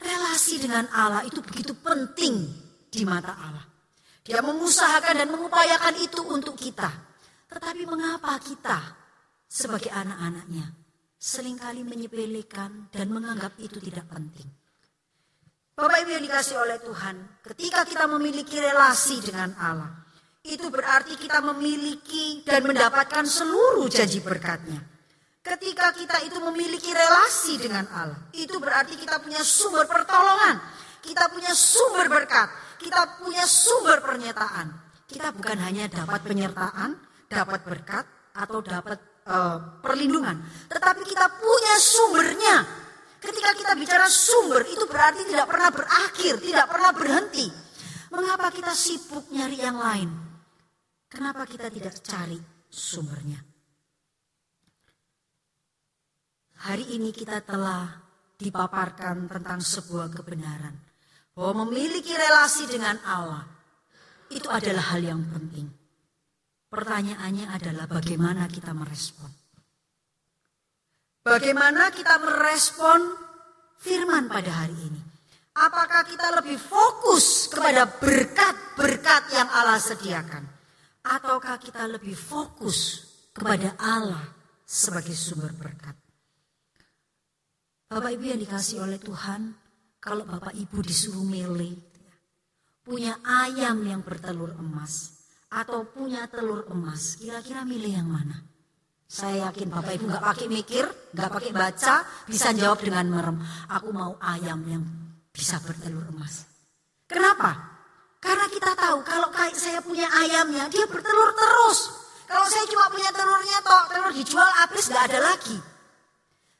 Relasi 0.00 0.62
dengan 0.62 0.88
Allah 0.94 1.26
itu 1.28 1.44
begitu 1.44 1.76
penting 1.76 2.48
di 2.88 3.02
mata 3.04 3.36
Allah. 3.36 3.66
Dia 4.24 4.40
mengusahakan 4.40 5.20
dan 5.20 5.28
mengupayakan 5.28 5.94
itu 6.00 6.24
untuk 6.24 6.56
kita. 6.56 6.88
Tetapi 7.52 7.84
mengapa 7.84 8.40
kita 8.40 8.80
sebagai 9.44 9.92
anak-anaknya 9.92 10.72
sering 11.20 11.60
kali 11.60 11.84
menyepelekan 11.84 12.88
dan 12.88 13.06
menganggap 13.12 13.52
itu 13.60 13.76
tidak 13.84 14.08
penting? 14.08 14.48
Bapak 15.74 16.06
Ibu 16.06 16.10
yang 16.14 16.24
dikasih 16.30 16.54
oleh 16.54 16.78
Tuhan, 16.78 17.16
ketika 17.42 17.82
kita 17.82 18.06
memiliki 18.06 18.62
relasi 18.62 19.18
dengan 19.26 19.50
Allah, 19.58 19.90
itu 20.46 20.70
berarti 20.70 21.18
kita 21.18 21.42
memiliki 21.42 22.46
dan 22.46 22.62
mendapatkan 22.62 23.26
seluruh 23.26 23.90
janji 23.90 24.22
berkatnya. 24.22 24.78
Ketika 25.42 25.90
kita 25.90 26.22
itu 26.30 26.38
memiliki 26.38 26.94
relasi 26.94 27.58
dengan 27.58 27.90
Allah, 27.90 28.22
itu 28.38 28.54
berarti 28.62 28.94
kita 28.94 29.18
punya 29.18 29.42
sumber 29.42 29.90
pertolongan, 29.90 30.62
kita 31.02 31.26
punya 31.34 31.50
sumber 31.50 32.06
berkat, 32.06 32.48
kita 32.78 33.18
punya 33.18 33.42
sumber 33.42 33.98
pernyataan. 33.98 34.78
Kita 35.10 35.34
bukan 35.34 35.58
hanya 35.58 35.90
dapat 35.90 36.22
penyertaan, 36.22 36.96
dapat 37.26 37.60
berkat, 37.66 38.06
atau 38.34 38.62
dapat 38.62 38.98
uh, 39.26 39.82
perlindungan, 39.82 40.38
tetapi 40.70 41.02
kita 41.02 41.26
punya 41.34 41.74
sumbernya. 41.82 42.83
Ketika 43.24 43.50
kita 43.56 43.72
bicara 43.80 44.04
sumber, 44.12 44.68
itu 44.68 44.84
berarti 44.84 45.24
tidak 45.24 45.48
pernah 45.48 45.70
berakhir, 45.72 46.34
tidak 46.44 46.66
pernah 46.68 46.92
berhenti. 46.92 47.46
Mengapa 48.12 48.52
kita 48.52 48.76
sibuk 48.76 49.32
nyari 49.32 49.58
yang 49.58 49.80
lain? 49.80 50.12
Kenapa 51.08 51.48
kita 51.48 51.72
tidak 51.72 51.96
cari 52.04 52.36
sumbernya? 52.68 53.40
Hari 56.68 56.96
ini 56.96 57.10
kita 57.16 57.40
telah 57.40 57.88
dipaparkan 58.36 59.30
tentang 59.30 59.60
sebuah 59.60 60.12
kebenaran 60.12 60.74
bahwa 61.32 61.64
memiliki 61.64 62.12
relasi 62.12 62.68
dengan 62.68 63.00
Allah 63.08 63.44
itu 64.32 64.48
adalah 64.52 64.94
hal 64.94 65.00
yang 65.00 65.22
penting. 65.32 65.68
Pertanyaannya 66.68 67.46
adalah 67.52 67.86
bagaimana 67.86 68.50
kita 68.50 68.74
merespon. 68.74 69.43
Bagaimana 71.24 71.88
kita 71.88 72.20
merespon 72.20 73.00
firman 73.80 74.28
pada 74.28 74.60
hari 74.60 74.76
ini? 74.76 75.00
Apakah 75.56 76.04
kita 76.04 76.36
lebih 76.36 76.60
fokus 76.60 77.48
kepada 77.48 77.88
berkat-berkat 77.88 79.32
yang 79.32 79.48
Allah 79.48 79.80
sediakan? 79.80 80.44
Ataukah 81.00 81.56
kita 81.56 81.88
lebih 81.88 82.12
fokus 82.12 83.08
kepada 83.32 83.72
Allah 83.80 84.20
sebagai 84.68 85.16
sumber 85.16 85.56
berkat? 85.56 85.96
Bapak 87.88 88.10
Ibu 88.20 88.24
yang 88.36 88.40
dikasih 88.44 88.84
oleh 88.84 89.00
Tuhan, 89.00 89.56
kalau 90.04 90.28
Bapak 90.28 90.52
Ibu 90.52 90.76
disuruh 90.84 91.24
milih, 91.24 91.72
punya 92.84 93.16
ayam 93.24 93.80
yang 93.80 94.04
bertelur 94.04 94.52
emas, 94.60 95.24
atau 95.48 95.88
punya 95.88 96.28
telur 96.28 96.68
emas, 96.68 97.16
kira-kira 97.16 97.64
milih 97.64 97.96
yang 97.96 98.12
mana? 98.12 98.53
Saya 99.14 99.46
yakin 99.46 99.70
Bapak 99.70 99.94
Ibu 99.94 100.10
nggak 100.10 100.26
pakai 100.26 100.46
mikir, 100.50 100.82
nggak 101.14 101.30
pakai 101.30 101.52
baca, 101.54 102.02
bisa 102.26 102.50
jawab 102.50 102.82
dengan 102.82 103.06
merem. 103.06 103.38
Aku 103.70 103.94
mau 103.94 104.18
ayam 104.18 104.58
yang 104.66 104.82
bisa 105.30 105.62
bertelur 105.62 106.02
emas. 106.10 106.50
Kenapa? 107.06 107.54
Karena 108.18 108.50
kita 108.50 108.74
tahu 108.74 109.06
kalau 109.06 109.30
kayak 109.30 109.54
saya 109.54 109.78
punya 109.86 110.10
ayamnya, 110.10 110.66
dia 110.66 110.82
bertelur 110.90 111.30
terus. 111.30 111.94
Kalau 112.26 112.42
saya 112.50 112.66
cuma 112.66 112.90
punya 112.90 113.14
telurnya, 113.14 113.62
toh 113.62 113.82
telur 113.86 114.10
dijual 114.10 114.50
habis 114.50 114.90
nggak 114.90 115.04
ada 115.06 115.18
lagi. 115.22 115.58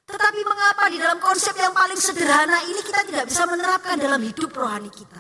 Tetapi 0.07 0.41
mengapa 0.47 0.85
di 0.95 1.03
dalam 1.03 1.19
konsep 1.19 1.59
yang 1.59 1.75
paling 1.75 1.99
sederhana 1.99 2.63
ini 2.71 2.79
kita 2.87 3.03
tidak 3.03 3.35
bisa 3.35 3.51
menerapkan 3.51 3.99
dalam 3.99 4.23
hidup 4.23 4.55
rohani 4.55 4.95
kita? 4.95 5.19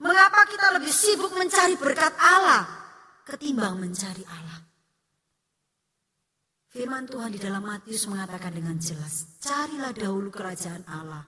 Mengapa 0.00 0.48
kita 0.48 0.80
lebih 0.80 0.96
sibuk 0.96 1.36
mencari 1.36 1.76
berkat 1.76 2.16
Allah 2.16 2.64
ketimbang 3.28 3.76
mencari 3.76 4.24
Allah? 4.24 4.61
Firman 6.72 7.04
Tuhan 7.04 7.36
di 7.36 7.36
dalam 7.36 7.68
Matius 7.68 8.08
mengatakan 8.08 8.56
dengan 8.56 8.80
jelas, 8.80 9.36
carilah 9.44 9.92
dahulu 9.92 10.32
kerajaan 10.32 10.80
Allah 10.88 11.20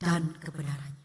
dan 0.00 0.32
kebenarannya. 0.40 1.04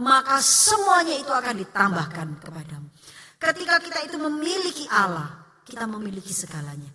Maka 0.00 0.40
semuanya 0.40 1.20
itu 1.20 1.28
akan 1.28 1.60
ditambahkan 1.60 2.28
kepadamu. 2.40 2.88
Ketika 3.36 3.76
kita 3.84 4.08
itu 4.08 4.16
memiliki 4.16 4.88
Allah, 4.88 5.28
kita 5.60 5.84
memiliki 5.84 6.32
segalanya. 6.32 6.88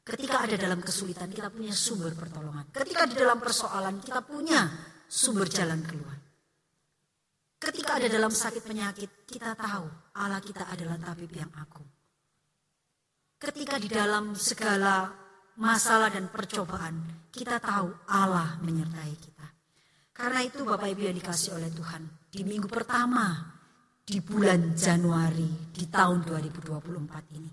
Ketika 0.00 0.48
ada 0.48 0.56
dalam 0.56 0.80
kesulitan, 0.80 1.28
kita 1.28 1.52
punya 1.52 1.76
sumber 1.76 2.16
pertolongan. 2.16 2.72
Ketika 2.72 3.04
di 3.04 3.20
dalam 3.20 3.36
persoalan, 3.36 4.00
kita 4.00 4.24
punya 4.24 4.64
sumber 5.04 5.52
jalan 5.52 5.84
keluar. 5.84 6.16
Ketika 7.60 8.00
ada 8.00 8.08
dalam 8.08 8.32
sakit 8.32 8.64
penyakit, 8.64 9.28
kita 9.28 9.52
tahu 9.52 9.84
Allah 10.16 10.40
kita 10.40 10.64
adalah 10.72 10.96
tabib 10.96 11.28
yang 11.36 11.52
agung. 11.60 11.84
Ketika 13.36 13.76
di 13.76 13.92
dalam 13.92 14.32
segala 14.32 15.27
masalah 15.58 16.08
dan 16.08 16.30
percobaan, 16.30 17.02
kita 17.34 17.58
tahu 17.58 17.90
Allah 18.06 18.56
menyertai 18.62 19.14
kita. 19.18 19.46
Karena 20.14 20.46
itu 20.46 20.62
Bapak 20.62 20.86
Ibu 20.94 21.10
yang 21.10 21.16
dikasih 21.18 21.58
oleh 21.58 21.70
Tuhan, 21.74 22.06
di 22.30 22.46
minggu 22.46 22.70
pertama 22.70 23.58
di 24.02 24.22
bulan 24.22 24.72
Januari 24.78 25.74
di 25.74 25.84
tahun 25.90 26.26
2024 26.26 27.38
ini, 27.38 27.50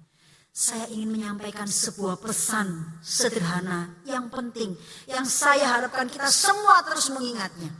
saya 0.55 0.87
ingin 0.87 1.11
menyampaikan 1.11 1.67
sebuah 1.67 2.21
pesan 2.21 3.01
sederhana 3.03 3.91
yang 4.07 4.31
penting, 4.31 4.71
yang 5.09 5.27
saya 5.27 5.77
harapkan 5.77 6.07
kita 6.07 6.31
semua 6.31 6.79
terus 6.87 7.11
mengingatnya. 7.11 7.73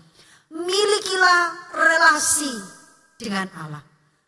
Milikilah 0.51 1.71
relasi 1.71 2.53
dengan 3.15 3.47
Allah. 3.55 3.83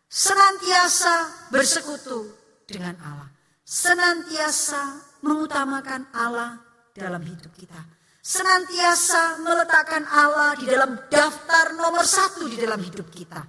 Senantiasa 0.08 1.48
bersekutu 1.52 2.32
dengan 2.64 2.96
Allah. 3.04 3.28
Senantiasa 3.68 5.07
mengutamakan 5.22 6.08
Allah 6.14 6.60
dalam 6.94 7.22
hidup 7.22 7.52
kita 7.54 7.98
senantiasa 8.28 9.40
meletakkan 9.40 10.04
Allah 10.04 10.52
di 10.60 10.68
dalam 10.68 11.00
daftar 11.08 11.72
nomor 11.72 12.04
satu 12.04 12.44
di 12.44 12.60
dalam 12.60 12.76
hidup 12.76 13.08
kita. 13.08 13.40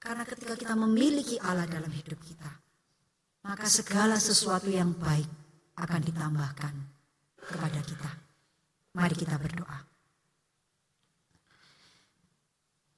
Karena 0.00 0.24
ketika 0.24 0.56
kita 0.56 0.72
memiliki 0.72 1.36
Allah 1.36 1.68
dalam 1.68 1.92
hidup 1.92 2.16
kita, 2.24 2.48
maka 3.44 3.68
segala 3.68 4.16
sesuatu 4.16 4.72
yang 4.72 4.96
baik 4.96 5.28
akan 5.76 6.00
ditambahkan 6.00 6.74
kepada 7.36 7.80
kita. 7.84 8.10
Mari 8.96 9.14
kita 9.18 9.36
berdoa. 9.36 9.84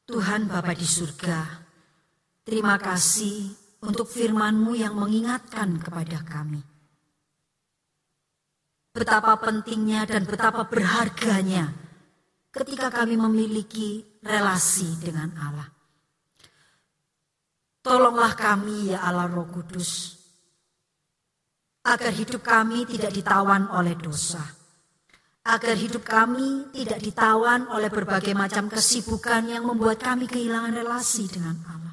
Tuhan 0.09 0.47
Bapa 0.47 0.73
di 0.73 0.87
surga, 0.87 1.67
terima 2.47 2.79
kasih 2.79 3.51
untuk 3.83 4.07
firman-Mu 4.09 4.73
yang 4.79 4.95
mengingatkan 4.97 5.83
kepada 5.83 6.23
kami 6.25 6.78
betapa 8.99 9.39
pentingnya 9.39 10.03
dan 10.11 10.27
betapa 10.27 10.67
berharganya 10.67 11.71
ketika 12.51 12.91
kami 12.91 13.15
memiliki 13.15 14.03
relasi 14.27 14.99
dengan 14.99 15.31
Allah. 15.39 15.69
Tolonglah 17.79 18.35
kami 18.35 18.93
ya 18.93 19.07
Allah 19.07 19.31
Roh 19.31 19.49
Kudus, 19.49 20.19
agar 21.87 22.13
hidup 22.13 22.43
kami 22.43 22.85
tidak 22.85 23.15
ditawan 23.15 23.71
oleh 23.73 23.95
dosa. 23.95 24.43
Agar 25.49 25.81
hidup 25.81 26.05
kami 26.05 26.69
tidak 26.77 27.01
ditawan 27.01 27.73
oleh 27.73 27.89
berbagai 27.89 28.37
macam 28.37 28.69
kesibukan 28.69 29.49
yang 29.49 29.65
membuat 29.65 29.97
kami 29.97 30.29
kehilangan 30.29 30.77
relasi 30.77 31.25
dengan 31.25 31.57
Allah. 31.65 31.88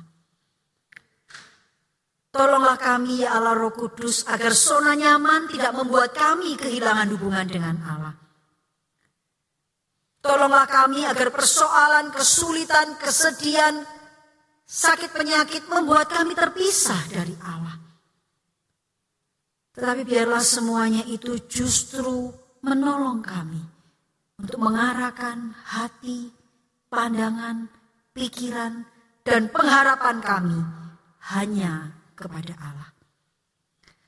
Tolonglah 2.36 2.76
kami 2.76 3.24
ya 3.24 3.40
Allah 3.40 3.56
Roh 3.56 3.72
Kudus 3.72 4.28
agar 4.28 4.52
zona 4.52 4.92
nyaman 4.92 5.48
tidak 5.48 5.72
membuat 5.72 6.12
kami 6.12 6.60
kehilangan 6.60 7.08
hubungan 7.16 7.48
dengan 7.48 7.80
Allah. 7.88 8.12
Tolonglah 10.20 10.68
kami 10.68 11.08
agar 11.08 11.32
persoalan, 11.32 12.12
kesulitan, 12.12 13.00
kesedihan, 13.00 13.88
sakit 14.68 15.16
penyakit 15.16 15.64
membuat 15.72 16.12
kami 16.12 16.36
terpisah 16.36 17.00
dari 17.08 17.32
Allah. 17.40 17.80
Tetapi 19.72 20.04
biarlah 20.04 20.44
semuanya 20.44 21.08
itu 21.08 21.40
justru 21.48 22.36
menolong 22.60 23.24
kami 23.24 23.64
untuk 24.44 24.60
mengarahkan 24.60 25.56
hati, 25.72 26.36
pandangan, 26.92 27.72
pikiran, 28.12 28.84
dan 29.24 29.48
pengharapan 29.48 30.20
kami 30.20 30.60
hanya 31.32 31.96
kepada 32.16 32.56
Allah. 32.58 32.90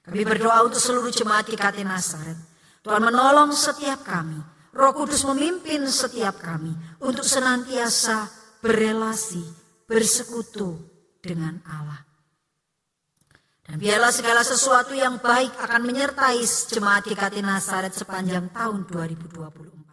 Kami 0.07 0.23
berdoa 0.23 0.63
untuk 0.63 0.79
seluruh 0.79 1.11
jemaat 1.11 1.43
GKT 1.51 1.83
Nasaret. 1.83 2.39
Tuhan 2.79 3.03
menolong 3.03 3.51
setiap 3.51 4.07
kami. 4.07 4.39
Roh 4.71 4.95
Kudus 4.95 5.27
memimpin 5.27 5.83
setiap 5.89 6.39
kami 6.39 6.71
untuk 7.03 7.27
senantiasa 7.27 8.31
berelasi, 8.63 9.43
bersekutu 9.83 10.79
dengan 11.19 11.59
Allah. 11.67 12.07
Dan 13.67 13.83
biarlah 13.83 14.15
segala 14.15 14.47
sesuatu 14.47 14.95
yang 14.95 15.19
baik 15.19 15.51
akan 15.59 15.81
menyertai 15.83 16.39
jemaat 16.71 17.03
GKT 17.03 17.43
Nasaret 17.43 17.91
sepanjang 17.91 18.47
tahun 18.55 18.87
2024. 18.87 19.86